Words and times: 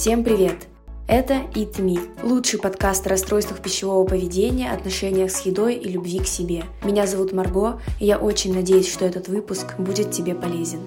Всем 0.00 0.22
привет! 0.22 0.68
Это 1.08 1.42
Eat 1.54 1.80
Me, 1.80 1.98
лучший 2.22 2.60
подкаст 2.60 3.04
о 3.08 3.10
расстройствах 3.10 3.60
пищевого 3.60 4.06
поведения, 4.06 4.70
отношениях 4.70 5.32
с 5.32 5.40
едой 5.40 5.74
и 5.74 5.88
любви 5.88 6.20
к 6.20 6.26
себе. 6.28 6.62
Меня 6.84 7.04
зовут 7.08 7.32
Марго, 7.32 7.80
и 7.98 8.06
я 8.06 8.16
очень 8.16 8.54
надеюсь, 8.54 8.88
что 8.88 9.04
этот 9.04 9.26
выпуск 9.26 9.74
будет 9.76 10.12
тебе 10.12 10.36
полезен. 10.36 10.78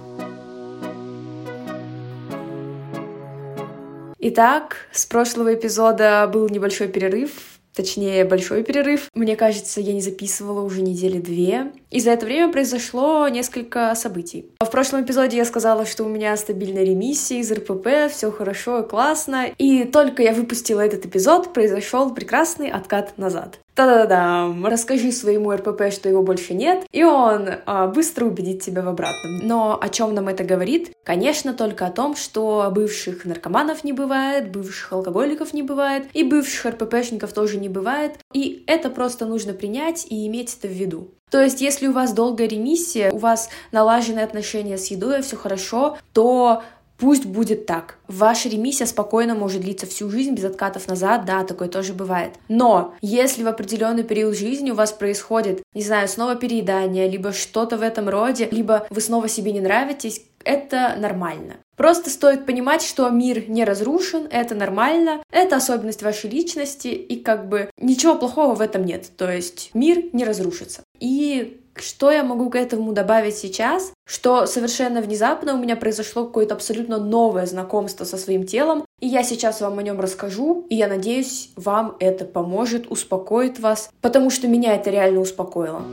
Итак, 4.17 4.87
с 4.93 5.05
прошлого 5.05 5.55
эпизода 5.55 6.25
был 6.31 6.47
небольшой 6.47 6.87
перерыв, 6.87 7.50
точнее 7.73 8.25
большой 8.25 8.63
перерыв. 8.63 9.09
Мне 9.13 9.35
кажется, 9.35 9.81
я 9.81 9.93
не 9.93 10.01
записывала 10.01 10.61
уже 10.61 10.81
недели 10.81 11.19
две. 11.19 11.71
И 11.89 11.99
за 11.99 12.11
это 12.11 12.25
время 12.25 12.51
произошло 12.51 13.27
несколько 13.27 13.93
событий. 13.95 14.45
В 14.59 14.69
прошлом 14.69 15.03
эпизоде 15.03 15.37
я 15.37 15.45
сказала, 15.45 15.85
что 15.85 16.03
у 16.03 16.09
меня 16.09 16.35
стабильная 16.37 16.83
ремиссия 16.83 17.39
из 17.39 17.51
РПП, 17.51 18.11
все 18.11 18.31
хорошо 18.31 18.83
классно. 18.83 19.47
И 19.57 19.83
только 19.85 20.23
я 20.23 20.33
выпустила 20.33 20.81
этот 20.81 21.05
эпизод, 21.05 21.53
произошел 21.53 22.13
прекрасный 22.13 22.69
откат 22.69 23.17
назад. 23.17 23.59
Та-да-да, 23.81 24.53
расскажи 24.69 25.11
своему 25.11 25.51
РПП, 25.51 25.91
что 25.91 26.07
его 26.07 26.21
больше 26.21 26.53
нет, 26.53 26.85
и 26.91 27.03
он 27.03 27.49
а, 27.65 27.87
быстро 27.87 28.25
убедит 28.25 28.61
тебя 28.61 28.83
в 28.83 28.87
обратном. 28.87 29.39
Но 29.41 29.75
о 29.81 29.89
чем 29.89 30.13
нам 30.13 30.27
это 30.27 30.43
говорит? 30.43 30.91
Конечно, 31.03 31.55
только 31.55 31.87
о 31.87 31.91
том, 31.91 32.15
что 32.15 32.69
бывших 32.71 33.25
наркоманов 33.25 33.83
не 33.83 33.91
бывает, 33.91 34.51
бывших 34.51 34.93
алкоголиков 34.93 35.55
не 35.55 35.63
бывает, 35.63 36.05
и 36.13 36.23
бывших 36.23 36.73
РППшников 36.73 37.33
тоже 37.33 37.57
не 37.57 37.69
бывает. 37.69 38.19
И 38.33 38.63
это 38.67 38.91
просто 38.91 39.25
нужно 39.25 39.53
принять 39.53 40.05
и 40.07 40.27
иметь 40.27 40.55
это 40.59 40.67
в 40.67 40.77
виду. 40.77 41.09
То 41.31 41.41
есть, 41.41 41.59
если 41.59 41.87
у 41.87 41.91
вас 41.91 42.13
долгая 42.13 42.47
ремиссия, 42.47 43.11
у 43.11 43.17
вас 43.17 43.49
налаженные 43.71 44.25
отношения 44.25 44.77
с 44.77 44.91
едой, 44.91 45.23
все 45.23 45.37
хорошо, 45.37 45.97
то 46.13 46.61
Пусть 47.01 47.25
будет 47.25 47.65
так. 47.65 47.97
Ваша 48.07 48.47
ремиссия 48.47 48.85
спокойно 48.85 49.33
может 49.33 49.61
длиться 49.61 49.87
всю 49.87 50.07
жизнь 50.11 50.35
без 50.35 50.43
откатов 50.43 50.87
назад, 50.87 51.25
да, 51.25 51.43
такое 51.43 51.67
тоже 51.67 51.93
бывает. 51.93 52.33
Но 52.47 52.93
если 53.01 53.41
в 53.41 53.47
определенный 53.47 54.03
период 54.03 54.37
жизни 54.37 54.69
у 54.69 54.75
вас 54.75 54.91
происходит, 54.91 55.63
не 55.73 55.81
знаю, 55.81 56.07
снова 56.07 56.35
переедание, 56.35 57.09
либо 57.09 57.31
что-то 57.31 57.77
в 57.77 57.81
этом 57.81 58.07
роде, 58.07 58.47
либо 58.51 58.85
вы 58.91 59.01
снова 59.01 59.27
себе 59.27 59.51
не 59.51 59.61
нравитесь, 59.61 60.21
это 60.43 60.95
нормально. 60.95 61.55
Просто 61.75 62.11
стоит 62.11 62.45
понимать, 62.45 62.83
что 62.83 63.09
мир 63.09 63.49
не 63.49 63.63
разрушен, 63.63 64.27
это 64.29 64.53
нормально, 64.53 65.23
это 65.31 65.55
особенность 65.55 66.03
вашей 66.03 66.29
личности, 66.29 66.89
и 66.89 67.15
как 67.15 67.49
бы 67.49 67.71
ничего 67.77 68.15
плохого 68.15 68.53
в 68.53 68.61
этом 68.61 68.85
нет. 68.85 69.09
То 69.17 69.31
есть 69.31 69.71
мир 69.73 70.03
не 70.13 70.23
разрушится. 70.23 70.83
И 70.99 71.60
что 71.81 72.11
я 72.11 72.23
могу 72.23 72.49
к 72.49 72.55
этому 72.55 72.93
добавить 72.93 73.37
сейчас? 73.37 73.93
Что 74.05 74.45
совершенно 74.45 75.01
внезапно 75.01 75.53
у 75.53 75.57
меня 75.57 75.75
произошло 75.75 76.25
какое-то 76.25 76.55
абсолютно 76.55 76.97
новое 76.97 77.45
знакомство 77.45 78.05
со 78.05 78.17
своим 78.17 78.45
телом, 78.45 78.85
и 78.99 79.07
я 79.07 79.23
сейчас 79.23 79.61
вам 79.61 79.79
о 79.79 79.83
нем 79.83 79.99
расскажу, 79.99 80.65
и 80.69 80.75
я 80.75 80.87
надеюсь, 80.87 81.51
вам 81.55 81.95
это 81.99 82.25
поможет, 82.25 82.91
успокоит 82.91 83.59
вас, 83.59 83.89
потому 84.01 84.29
что 84.29 84.47
меня 84.47 84.75
это 84.75 84.89
реально 84.89 85.21
успокоило. 85.21 85.83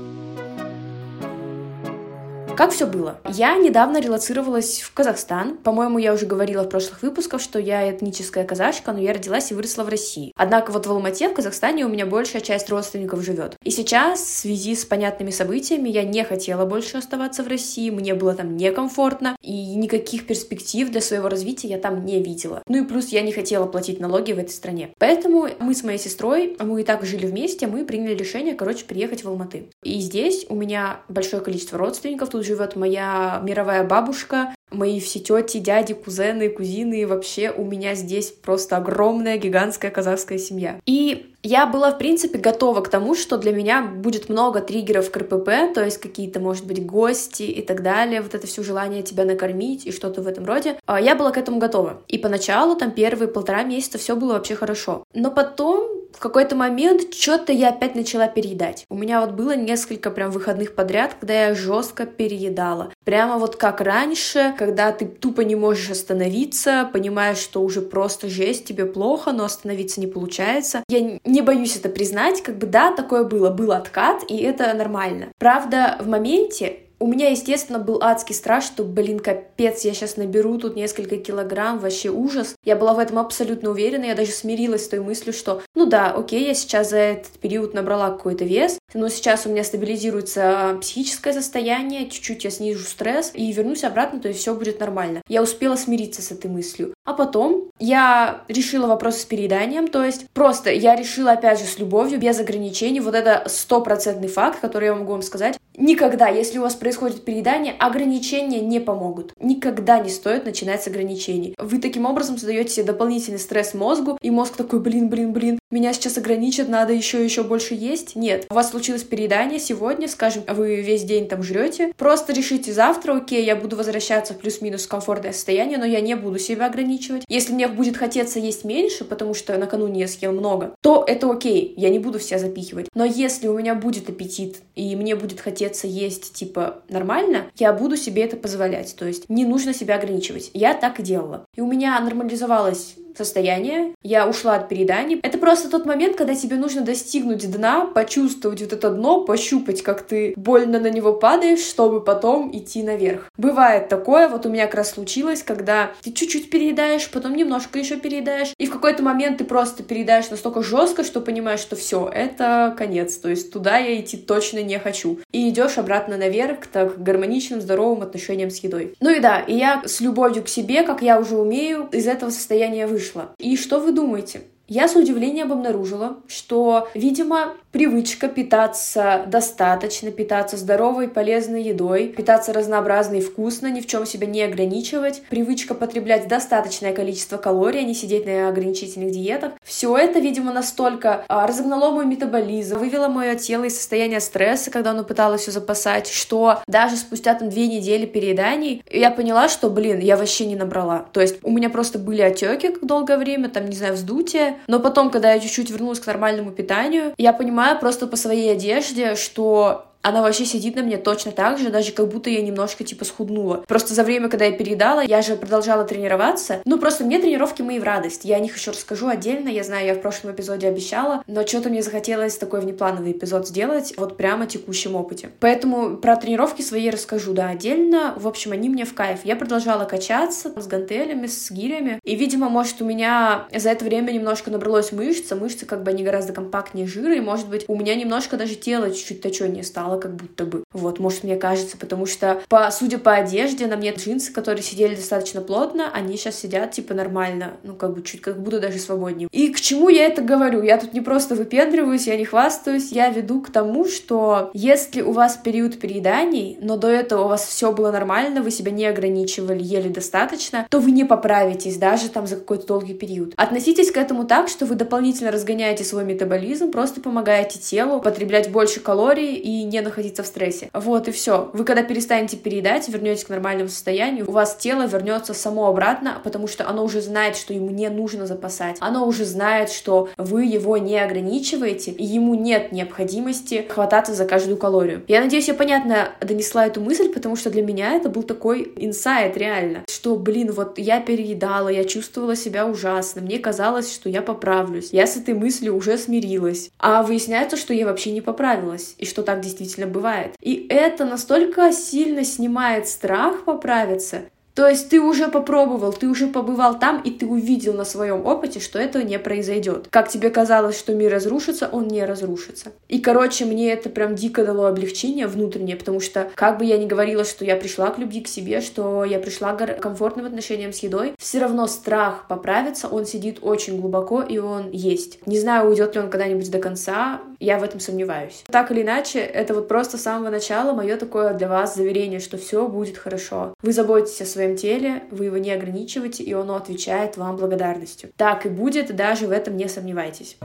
Как 2.58 2.72
все 2.72 2.88
было? 2.88 3.20
Я 3.32 3.56
недавно 3.56 4.00
релацировалась 4.00 4.80
в 4.80 4.92
Казахстан. 4.92 5.58
По-моему, 5.58 5.98
я 5.98 6.12
уже 6.12 6.26
говорила 6.26 6.64
в 6.64 6.68
прошлых 6.68 7.02
выпусках, 7.02 7.40
что 7.40 7.60
я 7.60 7.88
этническая 7.88 8.42
казашка, 8.44 8.90
но 8.90 8.98
я 8.98 9.12
родилась 9.12 9.52
и 9.52 9.54
выросла 9.54 9.84
в 9.84 9.88
России. 9.88 10.32
Однако 10.34 10.72
вот 10.72 10.84
в 10.84 10.90
Алмате, 10.90 11.28
в 11.28 11.34
Казахстане, 11.34 11.86
у 11.86 11.88
меня 11.88 12.04
большая 12.04 12.42
часть 12.42 12.68
родственников 12.68 13.22
живет. 13.22 13.54
И 13.62 13.70
сейчас, 13.70 14.18
в 14.18 14.38
связи 14.38 14.74
с 14.74 14.84
понятными 14.84 15.30
событиями, 15.30 15.88
я 15.88 16.02
не 16.02 16.24
хотела 16.24 16.64
больше 16.64 16.96
оставаться 16.96 17.44
в 17.44 17.46
России, 17.46 17.90
мне 17.90 18.14
было 18.14 18.34
там 18.34 18.56
некомфортно, 18.56 19.36
и 19.40 19.76
никаких 19.76 20.26
перспектив 20.26 20.90
для 20.90 21.00
своего 21.00 21.28
развития 21.28 21.68
я 21.68 21.78
там 21.78 22.04
не 22.04 22.20
видела. 22.20 22.64
Ну 22.66 22.82
и 22.82 22.84
плюс 22.84 23.10
я 23.10 23.22
не 23.22 23.30
хотела 23.30 23.66
платить 23.66 24.00
налоги 24.00 24.32
в 24.32 24.38
этой 24.40 24.50
стране. 24.50 24.90
Поэтому 24.98 25.46
мы 25.60 25.76
с 25.76 25.84
моей 25.84 26.00
сестрой, 26.00 26.56
мы 26.58 26.80
и 26.80 26.84
так 26.84 27.04
жили 27.04 27.26
вместе, 27.26 27.68
мы 27.68 27.84
приняли 27.84 28.16
решение, 28.16 28.56
короче, 28.56 28.84
приехать 28.84 29.22
в 29.22 29.28
Алматы. 29.28 29.70
И 29.84 30.00
здесь 30.00 30.44
у 30.48 30.56
меня 30.56 31.02
большое 31.08 31.40
количество 31.40 31.78
родственников, 31.78 32.30
тут 32.30 32.47
живет 32.48 32.76
моя 32.76 33.40
мировая 33.44 33.84
бабушка, 33.84 34.54
мои 34.70 35.00
все 35.00 35.20
тети, 35.20 35.58
дяди, 35.58 35.94
кузены, 35.94 36.48
кузины, 36.48 37.06
вообще 37.06 37.50
у 37.50 37.64
меня 37.64 37.94
здесь 37.94 38.30
просто 38.30 38.76
огромная 38.76 39.36
гигантская 39.36 39.90
казахская 39.90 40.38
семья. 40.38 40.80
И 40.86 41.34
я 41.42 41.66
была, 41.66 41.92
в 41.92 41.98
принципе, 41.98 42.38
готова 42.38 42.80
к 42.80 42.88
тому, 42.88 43.14
что 43.14 43.38
для 43.38 43.52
меня 43.52 43.82
будет 43.82 44.28
много 44.28 44.60
триггеров 44.60 45.10
к 45.10 45.16
РПП, 45.16 45.74
то 45.74 45.84
есть 45.84 45.98
какие-то, 45.98 46.40
может 46.40 46.66
быть, 46.66 46.84
гости 46.84 47.42
и 47.42 47.62
так 47.62 47.82
далее, 47.82 48.22
вот 48.22 48.34
это 48.34 48.46
все 48.46 48.62
желание 48.62 49.02
тебя 49.02 49.24
накормить 49.24 49.86
и 49.86 49.92
что-то 49.92 50.22
в 50.22 50.26
этом 50.26 50.44
роде. 50.44 50.78
А 50.86 51.00
я 51.00 51.14
была 51.14 51.30
к 51.30 51.38
этому 51.38 51.58
готова. 51.58 52.02
И 52.08 52.18
поначалу, 52.18 52.74
там, 52.74 52.90
первые 52.90 53.28
полтора 53.28 53.62
месяца 53.62 53.98
все 53.98 54.16
было 54.16 54.34
вообще 54.34 54.56
хорошо. 54.56 55.04
Но 55.14 55.30
потом 55.30 55.98
в 56.12 56.20
какой-то 56.20 56.56
момент 56.56 57.14
что-то 57.14 57.52
я 57.52 57.68
опять 57.68 57.94
начала 57.94 58.26
переедать. 58.26 58.84
У 58.88 58.96
меня 58.96 59.20
вот 59.20 59.32
было 59.32 59.54
несколько 59.54 60.10
прям 60.10 60.30
выходных 60.30 60.74
подряд, 60.74 61.14
когда 61.20 61.48
я 61.48 61.54
жестко 61.54 62.06
переедала. 62.06 62.90
Прямо 63.04 63.38
вот 63.38 63.56
как 63.56 63.80
раньше, 63.80 64.54
когда 64.58 64.90
ты 64.92 65.06
тупо 65.06 65.42
не 65.42 65.54
можешь 65.54 65.90
остановиться, 65.90 66.90
понимаешь, 66.92 67.38
что 67.38 67.62
уже 67.62 67.82
просто 67.82 68.28
жесть, 68.28 68.64
тебе 68.64 68.86
плохо, 68.86 69.32
но 69.32 69.44
остановиться 69.44 70.00
не 70.00 70.06
получается. 70.06 70.82
Я 70.88 71.18
не 71.28 71.42
боюсь 71.42 71.76
это 71.76 71.88
признать, 71.88 72.42
как 72.42 72.58
бы 72.58 72.66
да, 72.66 72.92
такое 72.92 73.24
было, 73.24 73.50
был 73.50 73.72
откат, 73.72 74.24
и 74.28 74.38
это 74.38 74.72
нормально. 74.74 75.28
Правда, 75.38 75.96
в 76.00 76.08
моменте 76.08 76.80
у 77.00 77.06
меня, 77.06 77.30
естественно, 77.30 77.78
был 77.78 78.02
адский 78.02 78.34
страх, 78.34 78.62
что, 78.62 78.84
блин, 78.84 79.20
капец, 79.20 79.84
я 79.84 79.94
сейчас 79.94 80.16
наберу 80.16 80.58
тут 80.58 80.76
несколько 80.76 81.16
килограмм, 81.16 81.78
вообще 81.78 82.10
ужас. 82.10 82.54
Я 82.64 82.76
была 82.76 82.94
в 82.94 82.98
этом 82.98 83.18
абсолютно 83.18 83.70
уверена, 83.70 84.04
я 84.04 84.14
даже 84.14 84.32
смирилась 84.32 84.84
с 84.84 84.88
той 84.88 85.00
мыслью, 85.00 85.32
что, 85.32 85.62
ну 85.74 85.86
да, 85.86 86.12
окей, 86.12 86.46
я 86.46 86.54
сейчас 86.54 86.90
за 86.90 86.98
этот 86.98 87.32
период 87.40 87.74
набрала 87.74 88.10
какой-то 88.10 88.44
вес, 88.44 88.78
но 88.94 89.08
сейчас 89.08 89.46
у 89.46 89.50
меня 89.50 89.64
стабилизируется 89.64 90.78
психическое 90.80 91.32
состояние, 91.32 92.08
чуть-чуть 92.08 92.44
я 92.44 92.50
снижу 92.50 92.84
стресс 92.84 93.30
и 93.34 93.52
вернусь 93.52 93.84
обратно, 93.84 94.20
то 94.20 94.28
есть 94.28 94.40
все 94.40 94.54
будет 94.54 94.80
нормально. 94.80 95.22
Я 95.28 95.42
успела 95.42 95.76
смириться 95.76 96.22
с 96.22 96.32
этой 96.32 96.50
мыслью. 96.50 96.94
А 97.04 97.14
потом 97.14 97.70
я 97.78 98.42
решила 98.48 98.86
вопрос 98.86 99.18
с 99.18 99.24
перееданием, 99.24 99.88
то 99.88 100.04
есть 100.04 100.26
просто 100.30 100.70
я 100.70 100.96
решила, 100.96 101.32
опять 101.32 101.60
же, 101.60 101.66
с 101.66 101.78
любовью, 101.78 102.18
без 102.18 102.40
ограничений, 102.40 103.00
вот 103.00 103.14
это 103.14 103.44
стопроцентный 103.46 104.28
факт, 104.28 104.60
который 104.60 104.86
я 104.86 104.94
могу 104.94 105.12
вам 105.12 105.22
сказать. 105.22 105.58
Никогда, 105.76 106.28
если 106.28 106.58
у 106.58 106.62
вас 106.62 106.74
происходит 106.88 107.22
переедание, 107.22 107.74
ограничения 107.78 108.62
не 108.62 108.80
помогут. 108.80 109.34
Никогда 109.38 109.98
не 109.98 110.08
стоит 110.08 110.46
начинать 110.46 110.82
с 110.82 110.86
ограничений. 110.86 111.54
Вы 111.58 111.80
таким 111.80 112.06
образом 112.06 112.38
создаете 112.38 112.70
себе 112.70 112.86
дополнительный 112.86 113.38
стресс 113.38 113.74
мозгу, 113.74 114.16
и 114.22 114.30
мозг 114.30 114.56
такой, 114.56 114.80
блин, 114.80 115.10
блин, 115.10 115.34
блин, 115.34 115.57
меня 115.70 115.92
сейчас 115.92 116.18
ограничат, 116.18 116.68
надо 116.68 116.92
еще 116.92 117.22
еще 117.22 117.42
больше 117.42 117.74
есть. 117.74 118.16
Нет, 118.16 118.46
у 118.50 118.54
вас 118.54 118.70
случилось 118.70 119.02
переедание 119.02 119.58
сегодня, 119.58 120.08
скажем, 120.08 120.44
вы 120.48 120.80
весь 120.80 121.04
день 121.04 121.28
там 121.28 121.42
жрете, 121.42 121.92
просто 121.96 122.32
решите 122.32 122.72
завтра, 122.72 123.16
окей, 123.16 123.44
я 123.44 123.56
буду 123.56 123.76
возвращаться 123.76 124.34
в 124.34 124.38
плюс-минус 124.38 124.86
комфортное 124.86 125.32
состояние, 125.32 125.78
но 125.78 125.84
я 125.84 126.00
не 126.00 126.14
буду 126.14 126.38
себя 126.38 126.66
ограничивать. 126.66 127.24
Если 127.28 127.52
мне 127.52 127.68
будет 127.68 127.96
хотеться 127.96 128.38
есть 128.38 128.64
меньше, 128.64 129.04
потому 129.04 129.34
что 129.34 129.56
накануне 129.58 130.00
я 130.00 130.08
съел 130.08 130.32
много, 130.32 130.74
то 130.80 131.04
это 131.06 131.30
окей, 131.30 131.74
я 131.76 131.90
не 131.90 131.98
буду 131.98 132.18
себя 132.18 132.38
запихивать. 132.38 132.88
Но 132.94 133.04
если 133.04 133.48
у 133.48 133.58
меня 133.58 133.74
будет 133.74 134.08
аппетит, 134.08 134.58
и 134.74 134.96
мне 134.96 135.16
будет 135.16 135.40
хотеться 135.40 135.86
есть, 135.86 136.34
типа, 136.34 136.82
нормально, 136.88 137.50
я 137.56 137.72
буду 137.72 137.96
себе 137.96 138.22
это 138.22 138.36
позволять. 138.36 138.96
То 138.96 139.06
есть 139.06 139.28
не 139.28 139.44
нужно 139.44 139.74
себя 139.74 139.96
ограничивать. 139.96 140.50
Я 140.54 140.74
так 140.74 141.00
и 141.00 141.02
делала. 141.02 141.44
И 141.54 141.60
у 141.60 141.66
меня 141.66 141.98
нормализовалась 142.00 142.94
состояние, 143.18 143.94
я 144.02 144.26
ушла 144.26 144.54
от 144.54 144.68
перееданий. 144.68 145.20
Это 145.22 145.36
просто 145.36 145.68
тот 145.68 145.84
момент, 145.84 146.16
когда 146.16 146.34
тебе 146.34 146.56
нужно 146.56 146.80
достигнуть 146.80 147.50
дна, 147.50 147.84
почувствовать 147.84 148.62
вот 148.62 148.72
это 148.72 148.90
дно, 148.90 149.24
пощупать, 149.24 149.82
как 149.82 150.02
ты 150.02 150.32
больно 150.36 150.80
на 150.80 150.90
него 150.90 151.12
падаешь, 151.12 151.60
чтобы 151.60 152.00
потом 152.00 152.50
идти 152.56 152.82
наверх. 152.82 153.30
Бывает 153.36 153.88
такое, 153.88 154.28
вот 154.28 154.46
у 154.46 154.48
меня 154.48 154.66
как 154.66 154.76
раз 154.76 154.92
случилось, 154.92 155.42
когда 155.42 155.90
ты 156.02 156.12
чуть-чуть 156.12 156.50
переедаешь, 156.50 157.10
потом 157.10 157.34
немножко 157.34 157.78
еще 157.78 157.96
переедаешь, 157.96 158.54
и 158.56 158.66
в 158.66 158.72
какой-то 158.72 159.02
момент 159.02 159.38
ты 159.38 159.44
просто 159.44 159.82
переедаешь 159.82 160.30
настолько 160.30 160.62
жестко, 160.62 161.04
что 161.04 161.20
понимаешь, 161.20 161.60
что 161.60 161.76
все, 161.76 162.08
это 162.12 162.74
конец, 162.78 163.16
то 163.16 163.28
есть 163.28 163.52
туда 163.52 163.78
я 163.78 164.00
идти 164.00 164.16
точно 164.16 164.62
не 164.62 164.78
хочу. 164.78 165.18
И 165.32 165.48
идешь 165.48 165.78
обратно 165.78 166.16
наверх 166.16 166.60
к 166.60 166.66
так 166.66 167.02
гармоничным, 167.02 167.60
здоровым 167.60 168.02
отношениям 168.02 168.50
с 168.50 168.58
едой. 168.58 168.94
Ну 169.00 169.10
и 169.10 169.20
да, 169.20 169.40
и 169.40 169.54
я 169.54 169.82
с 169.84 170.00
любовью 170.00 170.44
к 170.44 170.48
себе, 170.48 170.82
как 170.82 171.02
я 171.02 171.18
уже 171.18 171.36
умею, 171.36 171.88
из 171.92 172.06
этого 172.06 172.30
состояния 172.30 172.86
вышла 172.86 173.07
вышла. 173.08 173.34
И 173.38 173.56
что 173.56 173.80
вы 173.80 173.92
думаете? 173.92 174.42
Я 174.68 174.86
с 174.86 174.94
удивлением 174.94 175.50
обнаружила, 175.50 176.18
что, 176.28 176.88
видимо, 176.94 177.54
привычка 177.72 178.28
питаться 178.28 179.24
достаточно, 179.26 180.10
питаться 180.10 180.58
здоровой, 180.58 181.08
полезной 181.08 181.62
едой, 181.62 182.08
питаться 182.08 182.52
разнообразно 182.52 183.16
и 183.16 183.20
вкусно, 183.20 183.68
ни 183.68 183.80
в 183.80 183.86
чем 183.86 184.04
себя 184.04 184.26
не 184.26 184.42
ограничивать, 184.42 185.22
привычка 185.30 185.74
потреблять 185.74 186.28
достаточное 186.28 186.92
количество 186.92 187.38
калорий, 187.38 187.80
а 187.80 187.82
не 187.82 187.94
сидеть 187.94 188.26
на 188.26 188.48
ограничительных 188.48 189.10
диетах. 189.10 189.52
Все 189.64 189.96
это, 189.96 190.18
видимо, 190.18 190.52
настолько 190.52 191.24
а, 191.28 191.46
разогнало 191.46 191.90
мой 191.90 192.04
метаболизм, 192.04 192.78
вывело 192.78 193.08
мое 193.08 193.36
тело 193.36 193.64
из 193.64 193.76
состояния 193.76 194.20
стресса, 194.20 194.70
когда 194.70 194.90
оно 194.90 195.02
пыталось 195.02 195.42
все 195.42 195.50
запасать, 195.50 196.08
что 196.08 196.62
даже 196.66 196.96
спустя 196.96 197.34
там 197.34 197.48
две 197.48 197.68
недели 197.68 198.04
перееданий 198.04 198.82
я 198.90 199.10
поняла, 199.10 199.48
что, 199.48 199.70
блин, 199.70 199.98
я 200.00 200.18
вообще 200.18 200.44
не 200.44 200.56
набрала. 200.56 201.06
То 201.12 201.22
есть 201.22 201.38
у 201.42 201.50
меня 201.50 201.70
просто 201.70 201.98
были 201.98 202.20
отеки 202.20 202.74
долгое 202.82 203.16
время, 203.16 203.48
там, 203.48 203.66
не 203.66 203.76
знаю, 203.76 203.94
вздутие, 203.94 204.57
но 204.66 204.80
потом, 204.80 205.10
когда 205.10 205.32
я 205.32 205.40
чуть-чуть 205.40 205.70
вернулась 205.70 206.00
к 206.00 206.06
нормальному 206.06 206.50
питанию, 206.50 207.14
я 207.16 207.32
понимаю 207.32 207.78
просто 207.78 208.06
по 208.06 208.16
своей 208.16 208.52
одежде, 208.52 209.14
что 209.14 209.86
она 210.08 210.22
вообще 210.22 210.44
сидит 210.44 210.76
на 210.76 210.82
мне 210.82 210.96
точно 210.96 211.32
так 211.32 211.58
же, 211.58 211.70
даже 211.70 211.92
как 211.92 212.08
будто 212.08 212.30
я 212.30 212.42
немножко, 212.42 212.84
типа, 212.84 213.04
схуднула. 213.04 213.64
Просто 213.66 213.94
за 213.94 214.02
время, 214.02 214.28
когда 214.28 214.46
я 214.46 214.52
переедала, 214.52 215.02
я 215.02 215.22
же 215.22 215.36
продолжала 215.36 215.84
тренироваться. 215.84 216.60
Ну, 216.64 216.78
просто 216.78 217.04
мне 217.04 217.18
тренировки 217.18 217.62
мои 217.62 217.78
в 217.78 217.84
радость. 217.84 218.24
Я 218.24 218.36
о 218.36 218.40
них 218.40 218.56
еще 218.56 218.70
расскажу 218.70 219.08
отдельно. 219.08 219.48
Я 219.48 219.64
знаю, 219.64 219.86
я 219.86 219.94
в 219.94 220.00
прошлом 220.00 220.32
эпизоде 220.32 220.68
обещала, 220.68 221.22
но 221.26 221.46
что-то 221.46 221.68
мне 221.68 221.82
захотелось 221.82 222.36
такой 222.36 222.60
внеплановый 222.60 223.12
эпизод 223.12 223.48
сделать, 223.48 223.94
вот 223.96 224.16
прямо 224.16 224.46
текущем 224.46 224.96
опыте. 224.96 225.30
Поэтому 225.40 225.96
про 225.96 226.16
тренировки 226.16 226.62
свои 226.62 226.90
расскажу, 226.90 227.32
да, 227.32 227.48
отдельно. 227.48 228.14
В 228.16 228.26
общем, 228.26 228.52
они 228.52 228.68
мне 228.68 228.84
в 228.84 228.94
кайф. 228.94 229.20
Я 229.24 229.36
продолжала 229.36 229.84
качаться 229.84 230.52
с 230.60 230.66
гантелями, 230.66 231.26
с 231.26 231.50
гирями. 231.50 232.00
И, 232.02 232.14
видимо, 232.14 232.48
может, 232.48 232.80
у 232.80 232.84
меня 232.84 233.46
за 233.54 233.70
это 233.70 233.84
время 233.84 234.12
немножко 234.12 234.50
набралось 234.50 234.92
мышц, 234.92 235.30
мышцы 235.32 235.66
как 235.66 235.82
бы 235.82 235.90
они 235.90 236.02
гораздо 236.02 236.32
компактнее 236.32 236.86
жира, 236.86 237.14
и, 237.14 237.20
может 237.20 237.48
быть, 237.48 237.64
у 237.68 237.76
меня 237.76 237.94
немножко 237.94 238.36
даже 238.36 238.54
тело 238.54 238.90
чуть-чуть 238.90 239.20
точёнее 239.20 239.62
стало, 239.62 239.97
как 239.98 240.14
будто 240.14 240.44
бы. 240.44 240.64
Вот, 240.72 240.98
может, 240.98 241.24
мне 241.24 241.36
кажется, 241.36 241.76
потому 241.76 242.06
что, 242.06 242.40
по, 242.48 242.70
судя 242.70 242.98
по 242.98 243.14
одежде, 243.14 243.66
на 243.66 243.76
мне 243.76 243.92
джинсы, 243.92 244.32
которые 244.32 244.62
сидели 244.62 244.94
достаточно 244.94 245.40
плотно, 245.40 245.90
они 245.92 246.16
сейчас 246.16 246.38
сидят, 246.38 246.72
типа, 246.72 246.94
нормально, 246.94 247.52
ну, 247.62 247.74
как 247.74 247.94
бы 247.94 248.02
чуть 248.02 248.20
как 248.20 248.40
будто 248.40 248.60
даже 248.60 248.78
свободнее. 248.78 249.28
И 249.32 249.52
к 249.52 249.60
чему 249.60 249.88
я 249.88 250.06
это 250.06 250.22
говорю? 250.22 250.62
Я 250.62 250.78
тут 250.78 250.92
не 250.92 251.00
просто 251.00 251.34
выпендриваюсь, 251.34 252.06
я 252.06 252.16
не 252.16 252.24
хвастаюсь, 252.24 252.92
я 252.92 253.10
веду 253.10 253.40
к 253.40 253.50
тому, 253.50 253.86
что 253.86 254.50
если 254.54 255.02
у 255.02 255.12
вас 255.12 255.36
период 255.36 255.78
перееданий, 255.78 256.58
но 256.60 256.76
до 256.76 256.88
этого 256.88 257.24
у 257.24 257.28
вас 257.28 257.44
все 257.44 257.72
было 257.72 257.90
нормально, 257.90 258.42
вы 258.42 258.50
себя 258.50 258.70
не 258.70 258.86
ограничивали, 258.86 259.62
ели 259.62 259.88
достаточно, 259.88 260.66
то 260.70 260.80
вы 260.80 260.90
не 260.90 261.04
поправитесь 261.04 261.76
даже 261.76 262.08
там 262.08 262.26
за 262.26 262.36
какой-то 262.36 262.66
долгий 262.66 262.94
период. 262.94 263.32
Относитесь 263.36 263.90
к 263.90 263.96
этому 263.96 264.24
так, 264.24 264.48
что 264.48 264.66
вы 264.66 264.74
дополнительно 264.74 265.30
разгоняете 265.30 265.84
свой 265.84 266.04
метаболизм, 266.04 266.70
просто 266.70 267.00
помогаете 267.00 267.58
телу 267.58 268.00
потреблять 268.00 268.50
больше 268.50 268.80
калорий 268.80 269.34
и 269.34 269.64
не 269.64 269.77
находиться 269.82 270.22
в 270.22 270.26
стрессе. 270.26 270.70
Вот 270.72 271.08
и 271.08 271.12
все. 271.12 271.50
Вы 271.52 271.64
когда 271.64 271.82
перестанете 271.82 272.36
переедать, 272.36 272.88
вернетесь 272.88 273.24
к 273.24 273.28
нормальному 273.28 273.68
состоянию, 273.68 274.28
у 274.28 274.32
вас 274.32 274.56
тело 274.56 274.86
вернется 274.86 275.34
само 275.34 275.66
обратно, 275.66 276.20
потому 276.24 276.46
что 276.46 276.68
оно 276.68 276.84
уже 276.84 277.00
знает, 277.00 277.36
что 277.36 277.54
ему 277.54 277.70
не 277.70 277.88
нужно 277.88 278.26
запасать. 278.26 278.76
Оно 278.80 279.06
уже 279.06 279.24
знает, 279.24 279.70
что 279.70 280.08
вы 280.16 280.44
его 280.44 280.76
не 280.76 280.98
ограничиваете, 280.98 281.90
и 281.90 282.04
ему 282.04 282.34
нет 282.34 282.72
необходимости 282.72 283.66
хвататься 283.68 284.14
за 284.14 284.24
каждую 284.24 284.56
калорию. 284.56 285.04
Я 285.08 285.20
надеюсь, 285.20 285.48
я 285.48 285.54
понятно 285.54 286.10
донесла 286.20 286.66
эту 286.66 286.80
мысль, 286.80 287.08
потому 287.08 287.36
что 287.36 287.50
для 287.50 287.62
меня 287.62 287.92
это 287.92 288.08
был 288.08 288.22
такой 288.22 288.72
инсайт 288.76 289.36
реально, 289.36 289.84
что, 289.88 290.16
блин, 290.16 290.52
вот 290.52 290.78
я 290.78 291.00
переедала, 291.00 291.68
я 291.68 291.84
чувствовала 291.84 292.36
себя 292.36 292.66
ужасно, 292.66 293.20
мне 293.20 293.38
казалось, 293.38 293.92
что 293.92 294.08
я 294.08 294.22
поправлюсь. 294.22 294.88
Я 294.92 295.06
с 295.06 295.16
этой 295.16 295.34
мыслью 295.34 295.76
уже 295.76 295.98
смирилась. 295.98 296.70
А 296.78 297.02
выясняется, 297.02 297.56
что 297.56 297.74
я 297.74 297.86
вообще 297.86 298.12
не 298.12 298.20
поправилась, 298.20 298.94
и 298.98 299.06
что 299.06 299.22
так 299.22 299.40
действительно 299.40 299.67
действительно 299.68 299.92
бывает. 299.92 300.34
И 300.40 300.66
это 300.68 301.04
настолько 301.04 301.72
сильно 301.72 302.24
снимает 302.24 302.88
страх 302.88 303.44
поправиться, 303.44 304.22
то 304.58 304.66
есть 304.66 304.88
ты 304.88 305.00
уже 305.00 305.28
попробовал, 305.28 305.92
ты 305.92 306.08
уже 306.08 306.26
побывал 306.26 306.80
там, 306.80 307.00
и 307.00 307.12
ты 307.12 307.26
увидел 307.26 307.74
на 307.74 307.84
своем 307.84 308.26
опыте, 308.26 308.58
что 308.58 308.80
этого 308.80 309.04
не 309.04 309.16
произойдет. 309.16 309.86
Как 309.88 310.08
тебе 310.08 310.30
казалось, 310.30 310.76
что 310.76 310.96
мир 310.96 311.12
разрушится, 311.12 311.68
он 311.70 311.86
не 311.86 312.04
разрушится. 312.04 312.72
И, 312.88 312.98
короче, 312.98 313.44
мне 313.44 313.72
это 313.72 313.88
прям 313.88 314.16
дико 314.16 314.44
дало 314.44 314.66
облегчение 314.66 315.28
внутреннее, 315.28 315.76
потому 315.76 316.00
что, 316.00 316.28
как 316.34 316.58
бы 316.58 316.64
я 316.64 316.76
ни 316.76 316.86
говорила, 316.86 317.22
что 317.24 317.44
я 317.44 317.54
пришла 317.54 317.90
к 317.90 318.00
любви 318.00 318.20
к 318.20 318.26
себе, 318.26 318.60
что 318.60 319.04
я 319.04 319.20
пришла 319.20 319.52
к 319.52 319.78
комфортным 319.78 320.26
отношениям 320.26 320.72
с 320.72 320.80
едой, 320.80 321.12
все 321.18 321.38
равно 321.38 321.68
страх 321.68 322.26
поправиться, 322.26 322.88
он 322.88 323.06
сидит 323.06 323.38
очень 323.42 323.80
глубоко, 323.80 324.22
и 324.22 324.38
он 324.38 324.72
есть. 324.72 325.24
Не 325.24 325.38
знаю, 325.38 325.68
уйдет 325.68 325.94
ли 325.94 326.00
он 326.00 326.10
когда-нибудь 326.10 326.50
до 326.50 326.58
конца, 326.58 327.20
я 327.40 327.58
в 327.58 327.62
этом 327.62 327.80
сомневаюсь. 327.80 328.44
Так 328.50 328.70
или 328.70 328.82
иначе, 328.82 329.20
это 329.20 329.54
вот 329.54 329.68
просто 329.68 329.98
с 329.98 330.02
самого 330.02 330.30
начала 330.30 330.72
мое 330.72 330.96
такое 330.96 331.34
для 331.34 331.48
вас 331.48 331.74
заверение, 331.74 332.20
что 332.20 332.36
все 332.36 332.68
будет 332.68 332.98
хорошо. 332.98 333.54
Вы 333.62 333.72
заботитесь 333.72 334.22
о 334.22 334.26
своем 334.26 334.56
теле, 334.56 335.04
вы 335.10 335.26
его 335.26 335.38
не 335.38 335.52
ограничиваете, 335.52 336.22
и 336.22 336.32
оно 336.32 336.56
отвечает 336.56 337.16
вам 337.16 337.36
благодарностью. 337.36 338.10
Так 338.16 338.46
и 338.46 338.48
будет, 338.48 338.94
даже 338.94 339.26
в 339.26 339.32
этом 339.32 339.56
не 339.56 339.68
сомневайтесь. 339.68 340.36